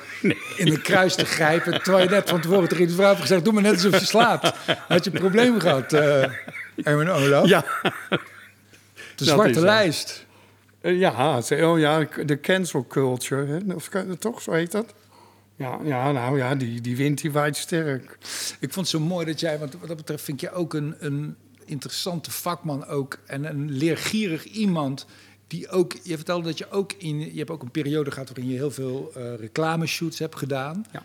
[0.56, 1.82] in de kruis te grijpen...
[1.82, 3.44] terwijl je net van tevoren tegen die vrouw hebt gezegd...
[3.44, 4.52] doe maar net alsof je slaapt.
[4.88, 6.22] Had je een probleem gehad, eh
[6.88, 7.48] Erwin Olaf.
[7.48, 7.64] Ja,
[9.16, 10.26] de zwarte lijst.
[10.80, 13.74] Eh, ja, oh ja, de cancel culture, hè?
[13.74, 13.88] Of,
[14.18, 14.94] toch, zo heet dat?
[15.56, 18.18] Ja, ja nou ja, die, die wint die waait sterk.
[18.60, 20.94] Ik vond het zo mooi dat jij, want wat dat betreft vind je ook een,
[20.98, 21.36] een
[21.70, 23.18] interessante vakman ook.
[23.26, 25.06] En een leergierig iemand
[25.50, 28.48] die ook, je vertelde dat je ook in, je hebt ook een periode gehad waarin
[28.48, 30.86] je heel veel eh reclameshoots hebt gedaan.
[30.92, 31.02] Ja.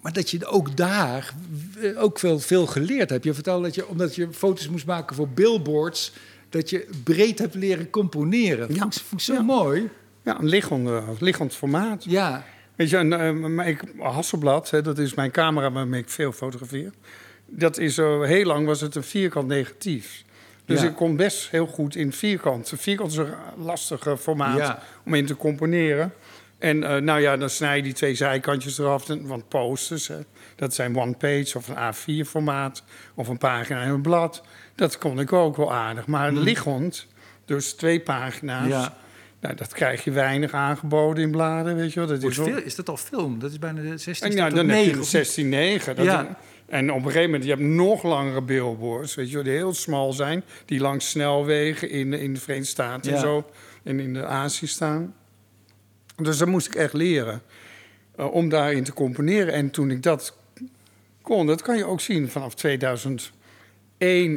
[0.00, 1.34] Maar dat je ook daar
[1.80, 3.24] eh, ook veel, veel geleerd hebt.
[3.24, 6.12] Je vertelde dat je, omdat je foto's moest maken voor billboards,
[6.48, 8.74] dat je breed hebt leren componeren.
[8.74, 8.80] Ja.
[8.80, 9.42] Vond, ik- vond ik zo Ja.
[9.42, 9.88] mooi.
[10.22, 10.88] Ja, een liggend,
[11.20, 12.04] liggend formaat.
[12.04, 12.44] Ja,
[12.76, 13.12] Weet je, en,
[13.60, 16.90] eh, ik, Hasselblad, hè, dat is mijn camera waarmee ik veel fotografeer.
[17.46, 20.24] Dat is zo, heel lang was het een vierkant negatief.
[20.66, 20.88] Dus Ja.
[20.88, 22.72] ik kon best heel goed in vierkant.
[22.76, 24.82] Vierkant is een lastige formaat Ja.
[25.04, 26.12] om in te componeren.
[26.58, 29.06] En eh, nou ja, dan snij je die twee zijkantjes eraf.
[29.06, 30.18] Want posters, hè,
[30.56, 32.82] dat zijn one page of een A4 formaat.
[33.14, 34.42] Of een pagina en een blad.
[34.74, 36.06] Dat kon ik ook wel aardig.
[36.06, 37.06] Maar liggend,
[37.44, 38.68] dus twee pagina's.
[38.68, 38.94] Ja.
[39.40, 42.08] Nou, dat krijg je weinig aangeboden in bladen, weet je wel.
[42.08, 43.38] Dat is is dat al film?
[43.38, 45.82] Dat is bijna de 16 en ja, tot dan heb je 9, de of niet?
[45.84, 45.96] 16-9.
[45.96, 46.36] dat- Ja.
[46.72, 50.12] En op een gegeven moment, je hebt nog langere billboards, weet je die heel smal
[50.12, 50.42] zijn.
[50.64, 53.16] Die langs snelwegen in, in de Verenigde Staten Ja.
[53.16, 53.44] en zo,
[53.82, 55.14] en in de Azië staan.
[56.16, 57.42] Dus dat moest ik echt leren,
[58.16, 59.52] eh, om daarin te componeren.
[59.52, 60.36] En toen ik dat
[61.22, 63.32] kon, dat kan je ook zien vanaf 2001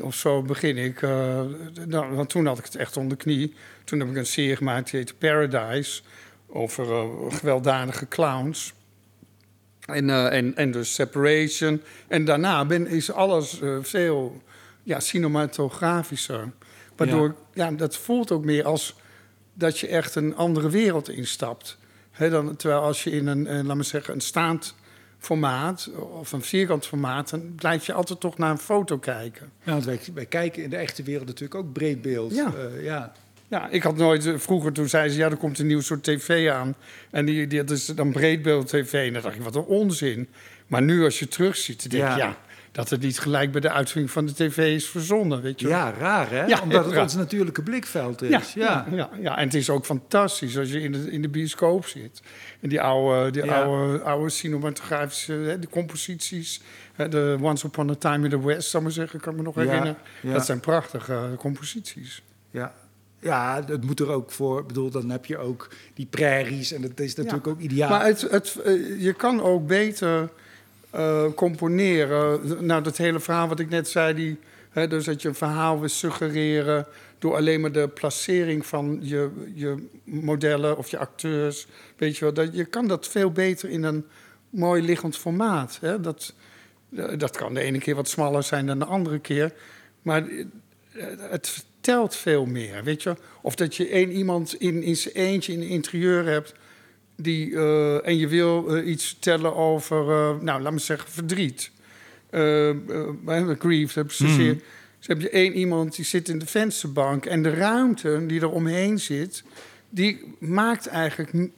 [0.01, 1.01] of zo begin ik.
[1.01, 1.41] eh,
[1.85, 3.53] nou, want toen had ik het echt onder de knie.
[3.83, 6.01] Toen heb ik een serie gemaakt, die heette Paradise,
[6.47, 8.73] over eh, gewelddadige clowns.
[9.85, 11.81] En, eh, en, en dus Separation.
[12.07, 14.41] En daarna ben, is alles eh, veel
[14.83, 16.51] ja, cinematografischer.
[16.95, 17.71] Waardoor, ja.
[17.71, 18.95] dat voelt ook meer als
[19.53, 21.77] dat je echt een andere wereld instapt.
[22.11, 24.75] He, dan, terwijl als je in een, eh, laat me zeggen, een staand
[25.19, 29.51] formaat of een vierkant formaat, dan blijf je altijd toch naar een foto kijken.
[29.63, 32.35] Ja, want wij, wij kijken in de echte wereld natuurlijk ook breed beeld.
[32.35, 32.53] Ja.
[32.55, 33.13] Uh, ja.
[33.47, 34.25] Ja, ik had nooit...
[34.25, 36.75] eh, Vroeger toen zeiden ze, ja, er komt een nieuw soort tv aan.
[37.11, 39.07] En die, die, dat is dan breedbeeld tv.
[39.07, 40.27] En dan dacht ik, wat een onzin.
[40.67, 42.25] Maar nu als je terugziet, dan denk je, Ja.
[42.27, 42.37] ja...
[42.71, 45.93] dat het niet gelijk bij de uitvinding van de tv is verzonnen, weet je ja,
[45.99, 46.45] raar hè?
[46.45, 47.03] Ja, Omdat het raar.
[47.03, 48.29] ons natuurlijke blikveld is.
[48.29, 48.95] Ja, Ja, ja.
[48.95, 52.21] Ja, ja, en het is ook fantastisch als je in de, in de bioscoop zit.
[52.61, 56.61] En die oude, die oude, oude cinematografische hè, de composities.
[56.93, 59.37] hè, De Once Upon a Time in the West, zou ik maar zeggen, kan ik
[59.37, 59.97] me nog herinneren.
[60.21, 62.21] Dat zijn prachtige composities.
[62.51, 62.73] ja.
[63.25, 64.59] Ja, dat moet er ook voor.
[64.59, 67.51] Ik bedoel, dan heb je ook die prairies en dat is natuurlijk Ja.
[67.51, 67.89] ook ideaal.
[67.89, 70.29] Maar het, het, eh, je kan ook beter
[70.89, 72.39] eh, componeren.
[72.65, 75.79] Nou, dat hele verhaal wat ik net zei, die, hè, dus dat je een verhaal
[75.79, 76.85] wil suggereren
[77.19, 81.67] door alleen maar de placering van je, je modellen of je acteurs.
[81.97, 84.05] Weet je wel, dat, je kan dat veel beter in een
[84.49, 85.77] mooi liggend formaat.
[85.81, 86.01] Hè?
[86.01, 86.33] Dat,
[86.95, 89.53] eh, dat kan de ene keer wat smaller zijn dan de andere keer.
[90.01, 90.23] Maar
[91.29, 93.15] het vertelt veel meer, weet je.
[93.41, 96.53] Of dat je één iemand in, in zijn eentje in een interieur hebt...
[97.17, 101.71] Die, eh, en je wil eh, iets vertellen over, eh, nou, laat me zeggen, verdriet.
[103.59, 104.53] Grief, heb je zozeer.
[104.53, 104.63] Mhm.
[104.97, 107.25] Dus heb je één iemand die zit in de vensterbank...
[107.25, 109.43] en de ruimte die er omheen zit...
[109.89, 111.49] die maakt eigenlijk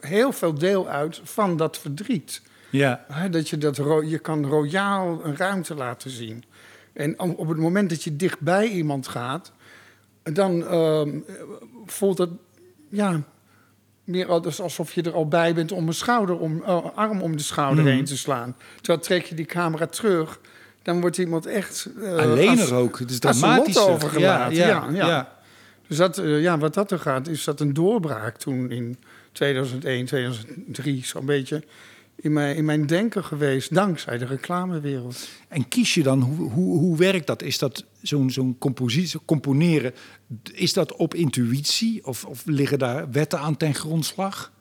[0.00, 2.42] heel veel deel uit van dat verdriet.
[2.70, 3.06] ja.
[3.30, 3.76] Dat je, dat
[4.06, 6.44] je kan royaal een ruimte laten zien.
[6.92, 9.52] En op het moment dat je dichtbij iemand gaat,
[10.22, 11.18] dan ehm,
[11.86, 12.30] voelt het
[12.88, 13.22] ja,
[14.04, 17.36] meer als- alsof je er al bij bent om een schouder om, eh, arm om
[17.36, 17.92] de schouder Mhm.
[17.92, 18.56] heen te slaan.
[18.76, 20.40] Terwijl trek je die camera terug,
[20.82, 21.88] dan wordt iemand echt.
[22.02, 22.98] eh, Alleen er ook.
[22.98, 23.78] Het is dramatisch.
[23.78, 25.06] overgelaten, Ja, ja, ja, ja.
[25.06, 25.32] ja.
[25.88, 28.96] Dus dat, eh, ja, wat dat er gaat, is dat een doorbraak toen in
[29.32, 31.62] 2001, 2003, zo'n beetje.
[32.16, 35.28] In mijn, in mijn denken geweest, dankzij de reclamewereld.
[35.48, 37.42] En kies je dan, hoe, hoe, hoe werkt dat?
[37.42, 39.92] Is dat zo'n compositie, componeren,
[40.52, 42.06] is dat op intuïtie?
[42.06, 44.52] Of, of liggen daar wetten aan ten grondslag?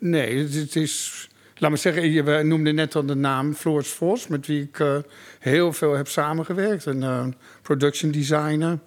[0.00, 1.28] Nee, het, is.
[1.56, 4.80] Laat me zeggen, je we noemden net al de naam Floris Vos, met wie ik
[4.80, 4.96] eh,
[5.38, 6.84] heel veel heb samengewerkt.
[6.84, 7.26] Een eh,
[7.62, 8.78] production designer.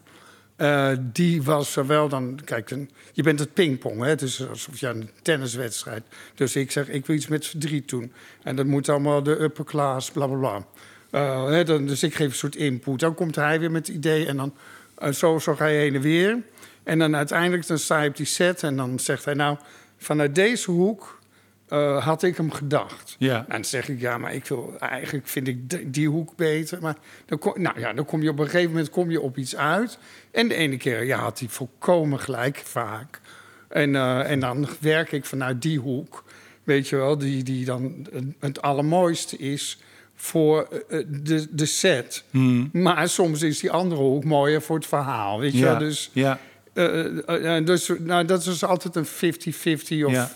[0.56, 2.40] Eh, die was zowel dan.
[2.46, 2.76] Kijk,
[3.14, 4.22] je bent het pingpong, hè?
[4.22, 6.04] Is alsof je een tenniswedstrijd.
[6.36, 8.12] Dus ik zeg, ik wil iets met verdriet doen.
[8.44, 10.66] En dat moet allemaal de upper class, bla bla bla.
[11.12, 13.00] Eh, hè, dan, dus ik geef een soort input.
[13.00, 14.54] Dan komt hij weer met het idee en dan
[14.98, 16.38] eh, zo, zo ga je heen en weer.
[16.84, 19.34] En dan uiteindelijk dan sta je op die set en dan zegt hij...
[19.34, 19.58] nou,
[19.98, 21.20] vanuit deze hoek
[21.68, 23.16] eh, had ik hem gedacht.
[23.18, 23.38] Ja.
[23.38, 26.82] En dan zeg ik, ja, maar ik wil, eigenlijk vind ik die, die hoek beter.
[26.82, 26.96] Maar
[27.26, 29.56] dan kom, nou ja, dan kom je op een gegeven moment kom je op iets
[29.56, 29.98] uit.
[30.32, 33.20] En de ene keer ja, had hij volkomen gelijk, vaak.
[33.68, 33.96] En,
[34.26, 36.24] en dan werk ik vanuit die hoek,
[36.64, 38.08] weet je wel, die, die dan
[38.40, 39.80] het allermooiste is
[40.22, 42.24] voor eh, de, de set.
[42.72, 45.76] Maar soms is die andere hoek mooier voor het verhaal, weet je.
[45.80, 46.40] Dus, ja.
[46.74, 50.12] eh, eh, eh, dus nou, dat is altijd een 50-50 of...
[50.12, 50.32] Ja.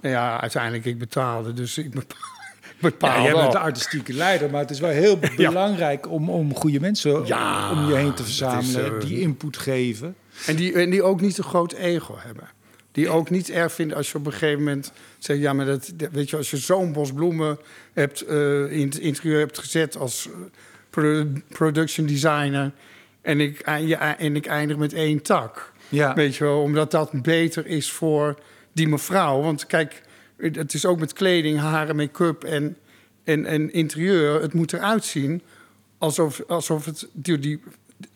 [0.00, 2.18] Nou ja, uiteindelijk ik betaalde, dus ik bepaal,
[2.60, 6.30] ik bepaal Ja, jij bent de artistieke leider, maar het is wel heel belangrijk om,
[6.30, 10.16] om goede mensen Ja, om je heen te is, verzamelen, eh, die input geven.
[10.46, 12.48] En die, en die ook niet een groot ego hebben.
[12.98, 15.40] Die ook niet erg vinden als je op een gegeven moment zegt...
[15.40, 17.58] ja, maar dat, weet je, als je zo'n bos bloemen
[17.92, 19.96] hebt, eh, in het interieur hebt gezet...
[19.96, 20.32] als eh,
[20.90, 22.72] pro- production designer...
[23.22, 23.58] En ik,
[24.18, 25.72] en ik eindig met één tak.
[25.88, 26.14] Ja.
[26.14, 28.38] Weet je wel, omdat dat beter is voor
[28.72, 29.40] die mevrouw.
[29.40, 30.02] Want kijk,
[30.36, 32.76] het is ook met kleding, haren, make-up en,
[33.24, 34.40] en, en interieur.
[34.40, 35.42] Het moet eruit zien
[35.98, 37.08] alsof, alsof het...
[37.12, 37.60] Die, die,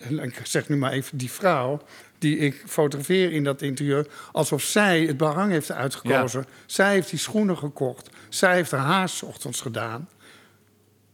[0.09, 1.83] ik zeg nu maar even die vrouw
[2.23, 4.07] die ik fotografeer in dat interieur...
[4.33, 6.47] alsof zij het behang heeft uitgekozen.
[6.67, 8.11] Zij heeft die schoenen gekocht.
[8.29, 10.09] Zij heeft haar ochtends gedaan.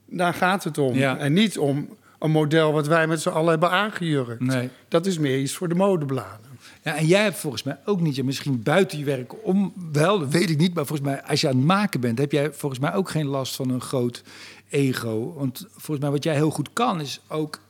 [0.06, 0.94] Daar gaat het om.
[0.94, 1.18] Ja.
[1.18, 1.88] En niet om
[2.18, 4.40] een model wat wij met z'n allen hebben aangejurkt.
[4.40, 4.70] Nee.
[4.88, 6.46] Dat is meer iets voor de modebladen.
[6.82, 10.28] Ja, en jij hebt volgens mij ook niet, misschien buiten je werk om, wel, dat
[10.28, 12.80] weet ik niet, maar volgens mij als je aan het maken bent, heb jij volgens
[12.80, 14.22] mij ook geen last van een groot
[14.68, 15.34] ego.
[15.36, 17.60] Want volgens mij wat jij heel goed kan, is ook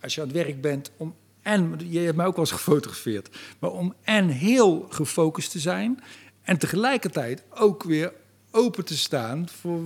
[0.00, 3.28] als je aan het werk bent, om en, je hebt mij ook wel eens gefotografeerd,
[3.58, 6.02] maar om en heel gefocust te zijn
[6.42, 8.12] en tegelijkertijd ook weer
[8.50, 9.80] open te staan voor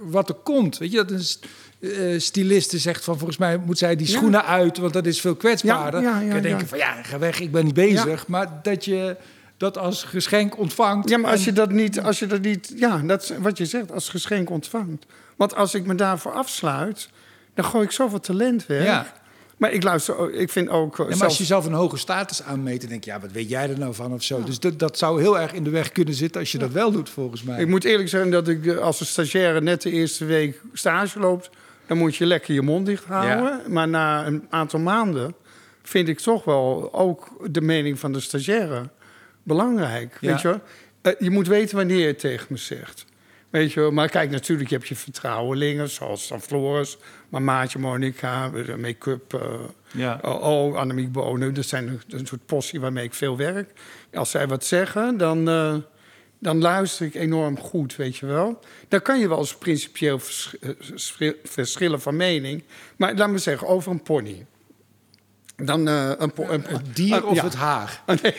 [0.00, 0.78] wat er komt.
[0.78, 1.46] Weet je, dat een st-
[1.80, 4.12] eh, styliste zegt van volgens mij moet zij die Ja.
[4.16, 6.02] schoenen uit, want dat is veel kwetsbaarder.
[6.02, 8.26] Ja, ja, ja, denken van ja, ga weg, ik ben niet bezig.
[8.26, 9.16] Maar dat je
[9.56, 11.08] dat als geschenk ontvangt.
[11.08, 13.66] Ja, maar als je dat niet, als je dat niet, ja, dat is wat je
[13.66, 15.06] zegt, als geschenk ontvangt.
[15.36, 17.08] Want als ik me daarvoor afsluit,
[17.54, 18.84] dan gooi ik zoveel talent weg.
[18.84, 19.12] Ja.
[19.62, 20.96] Maar ik luister, ik vind ook.
[20.96, 23.48] Ja, maar als je zelf een hoge status aanmeet, dan denk je, ja, wat weet
[23.48, 24.42] jij er nou van of zo.
[24.42, 26.92] Dus dat, dat zou heel erg in de weg kunnen zitten als je dat wel
[26.92, 27.60] doet, volgens mij.
[27.60, 31.18] Ik moet eerlijk zeggen dat ik eh, als een stagiaire net de eerste week stage
[31.18, 31.50] loopt,
[31.86, 33.72] dan moet je lekker je mond dicht houden.
[33.72, 35.34] Maar na een aantal maanden
[35.82, 38.88] vind ik toch wel ook de mening van de stagiaire
[39.42, 40.18] belangrijk.
[40.20, 40.60] Weet je,
[41.02, 43.04] uh, je moet weten wanneer je het tegen me zegt.
[43.52, 46.96] Weet je, maar kijk, natuurlijk je hebt je vertrouwelingen, zoals dan Floris,
[47.28, 49.40] maar Maatje Monica, make-up, uh,
[49.90, 50.18] ja.
[50.22, 51.54] oh, Annemiek Bonen.
[51.54, 53.72] Dat zijn een, soort possie waarmee ik veel werk.
[54.12, 55.74] Als zij wat zeggen, dan, uh,
[56.38, 58.60] dan luister ik enorm goed, weet je wel.
[58.88, 60.54] Dan kan je wel eens principieel vers
[61.44, 62.64] verschillen van mening.
[62.96, 64.46] Maar laat me zeggen, over een pony.
[65.56, 67.44] Dan uh, een, een, het dier of ja.
[67.44, 68.02] het haar?
[68.22, 68.34] nee,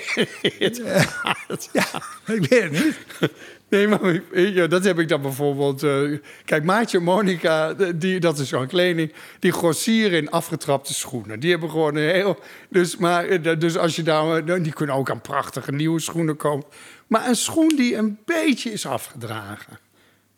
[0.60, 1.86] het, ja,
[2.26, 2.98] ik weet het niet.
[3.74, 5.84] Nee, maar ja, dat heb ik dan bijvoorbeeld.
[5.84, 9.14] Uh, kijk, Maatje Monica, die, dat is zo'n kleding.
[9.40, 11.40] Die grossieren in afgetrapte schoenen.
[11.40, 12.40] Die hebben gewoon een heel.
[12.70, 14.44] Dus, maar, eh, dus als je daar.
[14.44, 16.66] Nou, die kunnen ook aan prachtige nieuwe schoenen komen.
[17.08, 19.80] Maar een schoen die een beetje is afgedragen.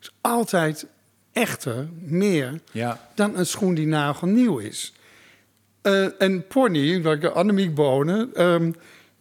[0.02, 0.86] Is altijd
[1.34, 3.10] echter meer ja.
[3.16, 4.94] dan een schoen die nagelnieuw is.
[5.84, 8.42] Uh, en Pony, Annemiek Bonen.
[8.42, 8.76] Um,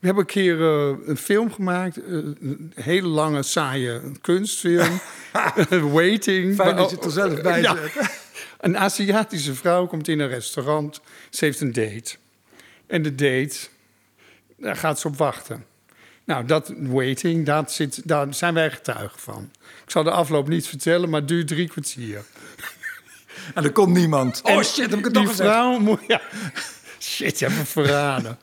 [0.04, 1.98] we hebben een keer uh, een film gemaakt.
[1.98, 5.00] Uh, een hele lange, saaie kunstfilm.
[5.92, 6.54] Waiting.
[6.54, 7.76] Fijn dat je het er zelf bij ja.
[8.60, 11.00] Een Aziatische vrouw komt in een restaurant.
[11.30, 12.16] Ze heeft een date.
[12.86, 13.56] En de date,
[14.56, 15.64] daar gaat ze op wachten.
[16.24, 19.50] Nou, dat waiting, dat zit, daar zijn wij getuigen van.
[19.84, 22.24] Ik zal de afloop niet vertellen, maar het duurt drie kwartier.
[23.54, 24.40] En er komt niemand.
[24.42, 25.48] Oh shit, heb ik het toch gezegd?
[25.48, 26.20] Vrouw moet, ja.
[27.00, 28.38] Shit, je hebt me verraden.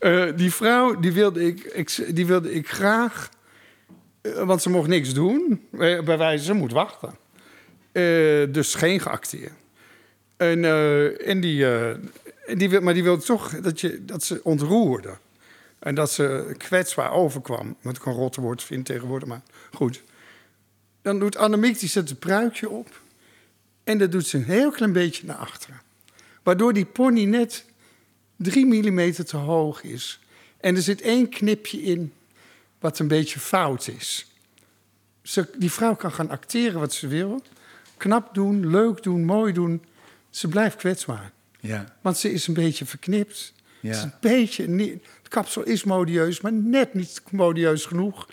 [0.00, 3.28] Uh, die vrouw, die wilde ik, die wilde ik graag...
[4.22, 5.68] Uh, want ze mocht niks doen.
[5.72, 7.14] Uh, bij wijze, ze moet wachten.
[8.52, 9.52] dus geen geacteerd.
[10.36, 10.64] En,
[11.24, 11.66] en die,
[12.54, 15.16] die maar die wilde toch dat, je, dat ze ontroerde.
[15.78, 17.76] En dat ze kwetsbaar overkwam.
[17.82, 19.42] Wat ik een rotte woord vind tegenwoordig, maar
[19.72, 20.02] goed.
[21.02, 23.00] Dan doet Annemiek, die zet een pruikje op.
[23.84, 25.80] En dat doet ze een heel klein beetje naar achteren.
[26.42, 27.64] Waardoor die pony net
[28.38, 30.20] 3 mm te hoog is.
[30.60, 32.12] En er zit één knipje in
[32.78, 34.26] wat een beetje fout is.
[35.22, 37.42] Ze, die vrouw kan gaan acteren wat ze wil.
[37.96, 39.84] Knap doen, leuk doen, mooi doen.
[40.30, 41.32] Ze blijft kwetsbaar.
[41.60, 41.96] Ja.
[42.00, 43.52] Want ze is een beetje verknipt.
[43.80, 43.90] Ja.
[43.90, 44.62] is een beetje,
[45.22, 48.28] het kapsel is modieus, maar net niet modieus genoeg.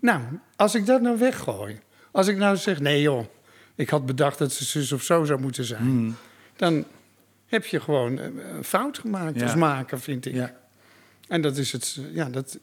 [0.00, 0.22] Nou,
[0.56, 1.80] als ik dat nou weggooi.
[2.10, 3.26] Als ik nou zeg, nee joh,
[3.74, 5.82] ik had bedacht dat ze zus of zo zou moeten zijn.
[5.82, 6.16] Hmm.
[6.56, 6.84] Dan
[7.48, 10.34] heb je gewoon een fout gemaakt als maker, vind ik.
[10.34, 10.56] Ja.
[11.28, 12.58] En dat is het, ja, dat,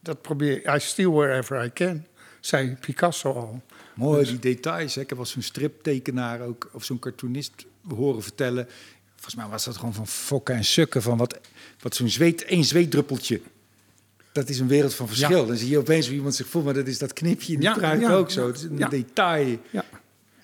[0.00, 2.06] dat probeer I steal wherever I can,
[2.40, 3.62] zei Picasso al.
[3.94, 4.94] Mooi, dus- die details.
[4.94, 5.00] Hè?
[5.00, 7.52] Ik heb wel zo'n striptekenaar ook, of zo'n cartoonist
[7.88, 8.68] horen vertellen.
[9.14, 11.02] Volgens mij was dat gewoon van fokken en sukken.
[11.02, 11.40] Van wat,
[11.80, 13.40] wat zo'n zweet, één zweetdruppeltje.
[14.32, 15.46] Dat is een wereld van verschil.
[15.46, 17.80] Dan zie je opeens hoe iemand zich voelt, maar dat is dat knipje in die
[17.80, 18.46] ja, ook zo.
[18.46, 19.58] Het is een detail.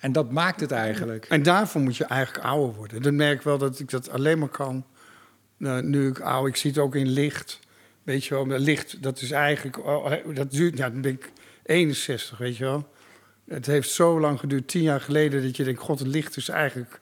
[0.01, 1.25] En dat maakt het eigenlijk.
[1.25, 3.01] En daarvoor moet je eigenlijk ouder worden.
[3.01, 4.85] Dan merk ik wel dat ik dat alleen maar kan.
[5.57, 7.59] Uh, nu ik ouder, ik zie het ook in licht.
[8.03, 9.85] Weet je wel, licht, dat is eigenlijk.
[9.85, 11.31] Oh, dat duurt, ja, dan ben ik
[11.63, 12.89] 61, weet je wel.
[13.47, 16.49] Het heeft zo lang geduurd, tien jaar geleden, dat je denkt: God, het licht is
[16.49, 16.99] eigenlijk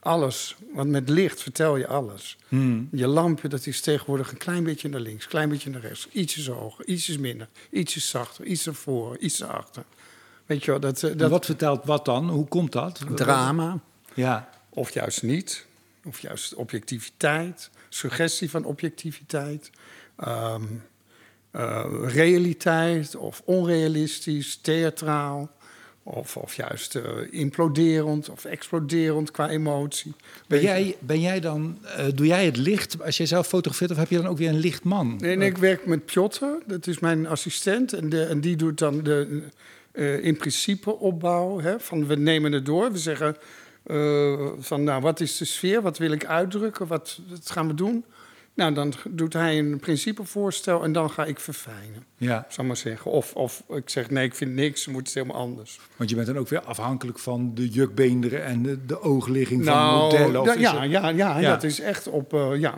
[0.00, 0.56] alles.
[0.72, 2.36] Want met licht vertel je alles.
[2.48, 2.88] Hmm.
[2.92, 6.08] Je lampje, dat is tegenwoordig een klein beetje naar links, klein beetje naar rechts.
[6.12, 9.84] Ietsjes hoger, ietsjes minder, ietsjes zachter, iets ervoor, iets erachter.
[10.50, 11.30] Weet je wel, dat, eh, dat...
[11.30, 12.28] Wat vertelt wat dan?
[12.30, 13.00] Hoe komt dat?
[13.14, 13.78] Drama.
[14.14, 14.48] Ja.
[14.68, 15.66] Of juist niet.
[16.04, 17.70] Of juist objectiviteit.
[17.88, 19.70] Suggestie van objectiviteit.
[20.28, 20.82] Um,
[21.52, 25.50] uh, realiteit of onrealistisch, theatraal.
[26.02, 30.14] Of, of juist uh, imploderend of exploderend qua emotie.
[30.46, 33.96] Ben jij, ben jij dan, uh, doe jij het licht als jij zelf fotografeert, of
[33.96, 35.16] heb je dan ook weer een lichtman?
[35.16, 37.92] Nee, nee ik werk met Piotr, dat is mijn assistent.
[37.92, 39.42] En, de, en die doet dan de,
[39.92, 41.60] uh, in principe opbouw.
[41.60, 42.92] Hè, van we nemen het door.
[42.92, 43.36] We zeggen
[43.86, 45.82] uh, van nou, wat is de sfeer?
[45.82, 46.86] Wat wil ik uitdrukken?
[46.86, 48.04] Wat, wat gaan we doen?
[48.54, 52.04] Nou, dan doet hij een principevoorstel en dan ga ik verfijnen.
[52.16, 52.46] Ja.
[52.48, 53.10] Zal maar zeggen.
[53.10, 55.80] Of, of ik zeg nee, ik vind niks, moet het helemaal anders.
[55.96, 59.74] Want je bent dan ook weer afhankelijk van de jukbeenderen en de, de oogligging van
[59.74, 60.40] nou, modellen.
[60.40, 62.34] Of ja, ja, ja, ja, dat is echt op.
[62.34, 62.74] Uh, ja.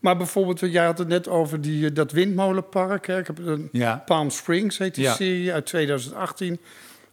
[0.00, 3.06] Maar bijvoorbeeld, jij had het net over die, eh, dat windmolenpark.
[3.06, 3.18] Hè.
[3.18, 3.70] Ik heb een
[4.04, 6.58] Palm Springs, heet die serie, uit 2018.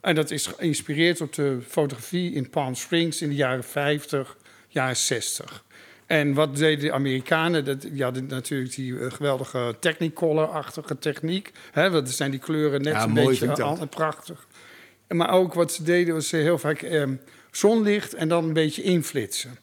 [0.01, 4.97] En dat is geïnspireerd op de fotografie in Palm Springs in de jaren 50, jaren
[4.97, 5.63] 60.
[6.05, 7.65] En wat deden de Amerikanen?
[7.65, 11.51] Dat, die hadden natuurlijk die uh, geweldige Technicolor-achtige techniek.
[11.71, 14.47] Hè, dat zijn die kleuren net een beetje al, prachtig.
[15.07, 17.03] Maar ook wat ze deden, was ze heel vaak eh,
[17.51, 19.57] zonlicht en dan een beetje inflitsen.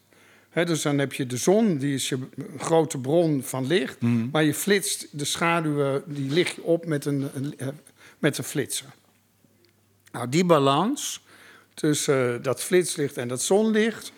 [0.52, 2.18] Dus dan heb je de zon, die is je
[2.58, 4.00] grote bron van licht.
[4.00, 4.28] Mhm.
[4.32, 7.68] Maar je flitst de schaduwen, die je op met een, een, eh,
[8.18, 8.86] met een flitser.
[10.12, 11.22] Nou, die balans
[11.74, 14.12] tussen eh, dat flitslicht en dat zonlicht...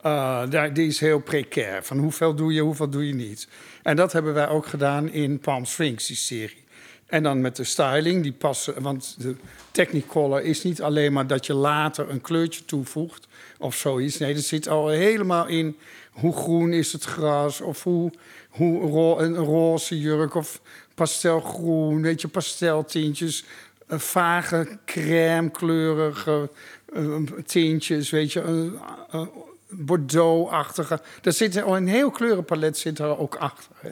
[0.00, 1.84] eh, daar, die is heel precair.
[1.84, 3.48] Van hoeveel doe je, hoeveel doe je niet.
[3.82, 6.64] En dat hebben wij ook gedaan in Palm Springs, die serie.
[7.06, 8.82] En dan met de styling, die passen...
[8.82, 9.36] Want de
[9.70, 13.27] Technicolor is niet alleen maar dat je later een kleurtje toevoegt...
[13.58, 14.18] of zoiets.
[14.18, 15.76] Nee, dat zit al helemaal in
[16.10, 17.60] hoe groen is het gras...
[17.60, 18.12] of hoe,
[18.48, 20.60] hoe ro een roze jurk of
[20.94, 23.44] pastelgroen, weet je, pasteltintjes...
[23.86, 26.50] eh, vage crème-kleurige
[26.94, 28.72] eh, tintjes, weet je...
[29.10, 29.26] eh,
[29.70, 31.00] Bordeaux-achtige.
[31.20, 33.70] Daar zit al een heel kleurenpalet zit er ook achter.
[33.80, 33.90] Hè.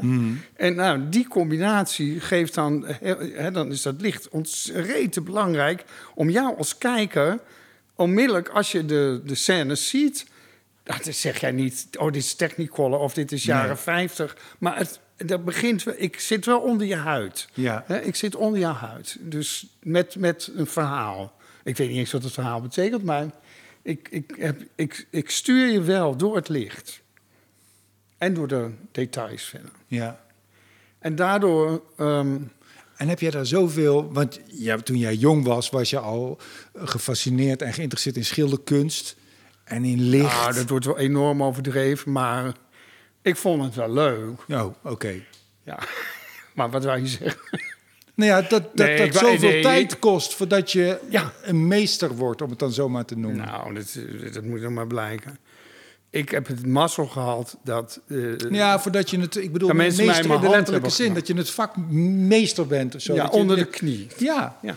[0.56, 6.56] En nou, die combinatie geeft dan, hè, dan is dat licht ontzettend belangrijk om jou
[6.58, 7.38] als kijker
[7.96, 10.26] onmiddellijk als je de, de scènes ziet,
[10.82, 13.76] dat zeg jij niet, oh dit is Technicolor of dit is jaren Nee.
[13.76, 17.48] 50, maar het dat begint, ik zit wel onder je huid.
[17.54, 17.84] Ja.
[17.86, 21.36] Hè, ik zit onder jouw huid, dus met, met een verhaal.
[21.64, 23.30] Ik weet niet eens wat het verhaal betekent, maar
[23.82, 27.00] ik, ik, heb, ik, ik stuur je wel door het licht.
[28.18, 29.70] En door de details verder.
[29.86, 30.24] Ja.
[30.98, 32.36] En daardoor, ehm,
[32.96, 34.12] En heb jij daar zoveel...
[34.12, 36.38] Want ja, toen jij jong was, was je al
[36.74, 39.16] gefascineerd en geïnteresseerd in schilderkunst...
[39.64, 40.26] en in licht.
[40.34, 42.52] ah, dat wordt wel enorm overdreven, maar
[43.22, 44.30] ik vond het wel leuk.
[44.48, 45.14] Oh, oké.
[45.64, 45.78] Ja.
[46.54, 47.40] Maar wat wou je zeggen?
[48.14, 50.18] Nou ja, dat, dat, Nee, zoveel nee, tijd ik- ja.
[50.20, 51.32] voordat je Ja.
[51.42, 53.46] een meester wordt, om het dan zomaar te noemen.
[53.46, 53.98] Nou, dat,
[54.32, 55.38] dat moet nog maar blijken.
[56.16, 58.00] Ik heb het mazzel gehad dat...
[58.08, 61.34] eh, Ja, voordat je het, ik bedoel, Dat meester in de letterlijke zin, dat je
[61.34, 63.14] het vak meester bent of zo.
[63.14, 64.06] ja, je- onder de knie.
[64.18, 64.74] Ja, Ja.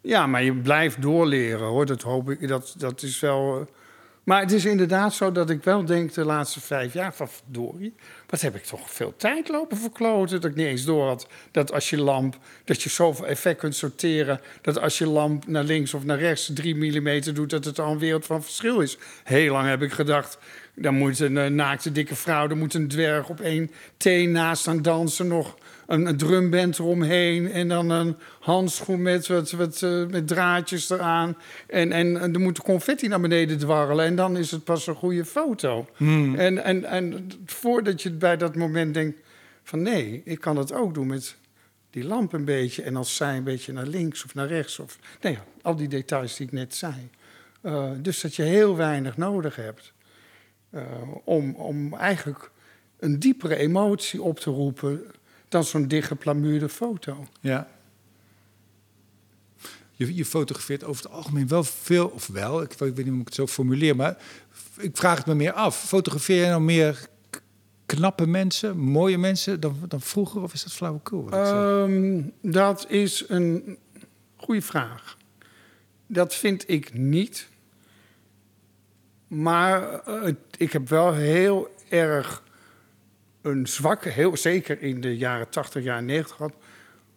[0.00, 1.86] ja, maar je blijft doorleren hoor.
[1.86, 2.48] Dat hoop ik.
[2.48, 3.68] Dat, dat is wel.
[4.24, 7.94] Maar het is inderdaad zo dat ik wel denk de laatste vijf jaar van verdorie.
[8.26, 10.40] Wat heb ik toch veel tijd lopen verkloten.
[10.40, 12.38] Dat ik niet eens door had dat als je lamp.
[12.64, 14.40] dat je zoveel effect kunt sorteren.
[14.60, 17.50] dat als je lamp naar links of naar rechts drie millimeter doet.
[17.50, 18.98] dat het al een wereld van verschil is.
[19.24, 20.38] Heel lang heb ik gedacht.
[20.74, 22.46] Dan moet een eh, naakte dikke vrouw.
[22.46, 25.26] dan moet een dwerg op één teen naast aan dansen.
[25.26, 25.56] nog
[25.86, 31.36] een, een drumband eromheen en dan een handschoen met, wat, wat, eh, met draadjes eraan.
[31.66, 34.94] En, en, en er moet confetti naar beneden dwarrelen en dan is het pas een
[34.94, 35.86] goede foto.
[36.36, 39.18] En, en, en voordat je bij dat moment denkt
[39.62, 41.36] van nee, ik kan het ook doen met
[41.90, 44.78] die lamp een beetje en als zij een beetje naar links of naar rechts.
[44.78, 47.10] Of, nee, al die details die ik net zei.
[47.60, 49.92] Eh, dus dat je heel weinig nodig hebt
[50.70, 50.82] eh,
[51.24, 52.50] om, om eigenlijk
[52.98, 55.04] een diepere emotie op te roepen
[55.52, 57.26] dan zo'n dichtgeplamuurde foto.
[57.40, 57.68] ja.
[59.94, 63.24] Je, je fotografeert over het algemeen wel veel, of wel, ik, weet niet hoe ik
[63.24, 64.16] het zo formuleer, maar
[64.76, 65.84] ik vraag het me meer af.
[65.84, 67.06] Fotografeer je nou meer
[67.86, 71.24] knappe mensen, mooie mensen dan, dan vroeger, of is dat flauwekul?
[71.24, 71.32] wat?
[71.32, 73.78] Ehm, dat is een
[74.36, 75.16] goede vraag.
[76.06, 77.48] Dat vind ik niet.
[79.26, 82.41] Maar eh, ik heb wel heel erg
[83.42, 86.52] een zwakke, heel zeker in de jaren 80, jaren 90 gehad.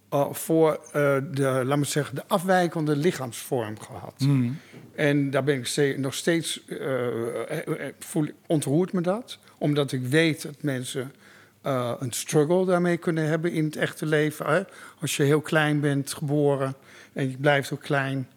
[0.09, 4.13] eh, voor eh, de, laat me zeggen, de afwijkende lichaamsvorm gehad.
[4.17, 4.57] Hmm.
[4.95, 9.37] En daar ben ik ste- nog steeds, eh, eh, voel, ontroert me dat.
[9.57, 11.13] Omdat ik weet dat mensen
[11.99, 14.45] een struggle daarmee kunnen hebben in het echte leven.
[14.45, 14.61] Hè?
[15.01, 16.73] Als je heel klein bent geboren
[17.13, 18.27] en je blijft ook klein.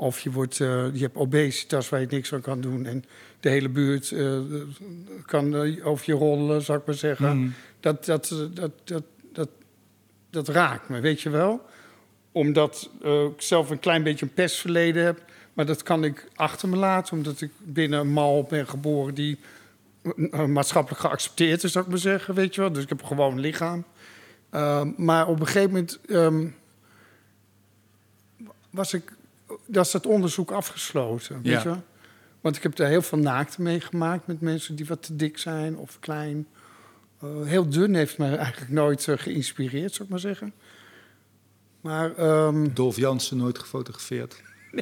[0.00, 2.86] Of je, wordt, eh, je hebt obesitas waar je niks aan kan doen.
[2.86, 3.04] En
[3.40, 4.38] de hele buurt eh,
[5.26, 7.30] kan eh, over je rollen, zou ik maar zeggen.
[7.30, 7.54] Hmm.
[7.80, 9.48] Dat, dat, dat, dat, dat,
[10.30, 11.66] dat raakt me, weet je wel.
[12.32, 12.90] Omdat
[13.34, 15.24] ik zelf een klein beetje een pestverleden heb.
[15.52, 19.38] Maar dat kan ik achter me laten, omdat ik binnen een mal ben geboren die
[20.46, 22.72] maatschappelijk geaccepteerd is, zou ik maar zeggen, weet je wel.
[22.72, 23.84] Dus ik heb gewoon een lichaam.
[24.52, 26.54] Uh, maar op een gegeven moment um,
[28.70, 29.18] was ik,
[29.66, 31.70] dat is dat onderzoek afgesloten, weet ja.
[31.70, 31.76] je.
[32.40, 35.76] Want ik heb daar heel veel naakten meegemaakt met mensen die wat te dik zijn
[35.76, 36.46] of klein.
[37.24, 40.52] Uh, heel dun heeft me eigenlijk nooit uh, geïnspireerd, zou ik maar zeggen.
[41.80, 44.42] Maar, um, Dolf Jansen nooit gefotografeerd?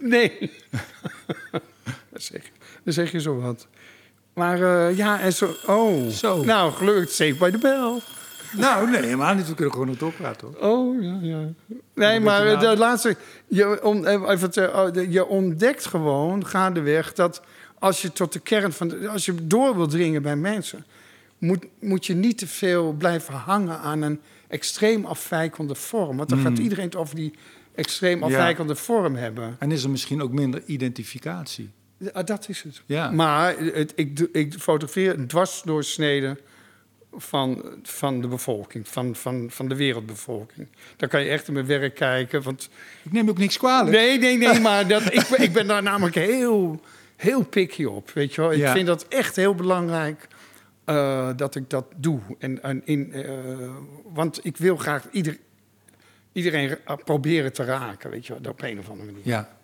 [0.00, 0.30] Nee.
[0.40, 0.52] nee.
[2.12, 2.50] dat, zeg,
[2.84, 3.66] dat zeg je zo wat.
[4.34, 5.54] Maar uh, ja, en zo...
[5.66, 6.44] Oh, zo.
[6.44, 8.00] nou, gelukkig, safe by the bell.
[8.56, 9.48] Nou, nee, helemaal niet.
[9.48, 10.70] We kunnen gewoon nog doorpraten, hoor.
[10.70, 11.40] Oh, ja, ja.
[11.94, 13.16] Nee, maar de laatste...
[13.48, 17.42] Je, on, even te, uh, je ontdekt gewoon gaandeweg dat
[17.78, 19.08] als je tot de kern van...
[19.08, 20.84] Als je door wil dringen bij mensen...
[21.38, 26.16] Moet, moet je niet te veel blijven hangen aan een extreem afwijkende vorm.
[26.16, 26.44] Want dan mm.
[26.44, 27.34] gaat iedereen het over die
[27.74, 28.78] extreem afwijkende ja.
[28.78, 29.56] vorm hebben.
[29.58, 31.70] En is er misschien ook minder identificatie?
[31.96, 32.82] Ja, dat is het.
[32.86, 33.10] Ja.
[33.10, 36.36] Maar het, ik, ik fotografeer een dwarsdoorsnede
[37.16, 40.68] van, van de bevolking, van, van, van de wereldbevolking.
[40.96, 42.42] Daar kan je echt in mijn werk kijken.
[42.42, 42.70] Want
[43.02, 43.96] Ik neem ook niks kwalijk.
[43.96, 46.80] Nee, nee, nee, maar dat, ik, ben- ik ben daar namelijk heel,
[47.16, 48.10] heel picky op.
[48.10, 48.52] Weet je wel?
[48.52, 48.72] Ik Ja.
[48.72, 50.28] vind dat echt heel belangrijk
[50.84, 52.20] eh, dat ik dat doe.
[52.38, 53.70] En, en in, eh,
[54.04, 55.38] want ik wil graag ieder,
[56.32, 59.26] iedereen proberen te raken, weet je wel, op een of andere manier.
[59.26, 59.58] Ja.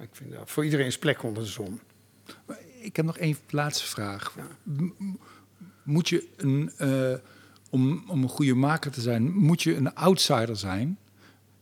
[0.00, 1.80] Ik vind dat voor iedereen is plek onder de zon.
[2.80, 4.34] Ik heb nog één laatste vraag.
[5.88, 7.14] Moet je een, eh,
[7.70, 10.98] om, om een goede maker te zijn, moet je een outsider zijn?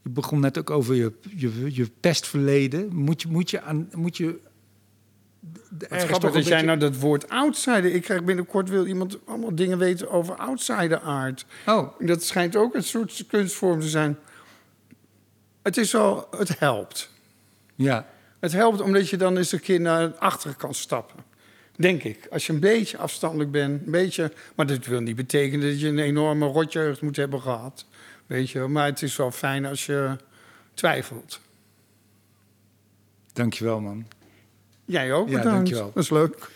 [0.03, 2.95] Je begon net ook over je, je, je pestverleden.
[2.95, 3.89] Moet je, moet je aan.
[3.95, 4.39] Moet je
[5.79, 7.95] Het grappig dat jij nou dat woord outsider...
[7.95, 11.47] Ik krijg binnenkort wil iemand allemaal dingen weten over outsider art.
[11.67, 14.19] Oh, Dat schijnt ook een soort kunstvorm te zijn.
[15.63, 16.29] Het is wel...
[16.31, 17.11] Het helpt.
[17.75, 18.07] ja.
[18.41, 21.25] Het helpt omdat je dan eens een keer naar achteren kan stappen.
[21.77, 22.27] Denk ik.
[22.31, 24.33] Als je een beetje afstandelijk bent, een beetje...
[24.55, 27.87] Maar dat wil niet betekenen dat je een enorme rotjeugd moet hebben gehad.
[28.27, 30.17] Weet je, maar het is wel fijn als je
[30.75, 31.41] twijfelt.
[33.33, 34.07] Dankjewel, man.
[34.85, 35.57] Jij ook, Ja, bedankt.
[35.57, 35.91] dankjewel.
[35.95, 36.51] Dat is leuk.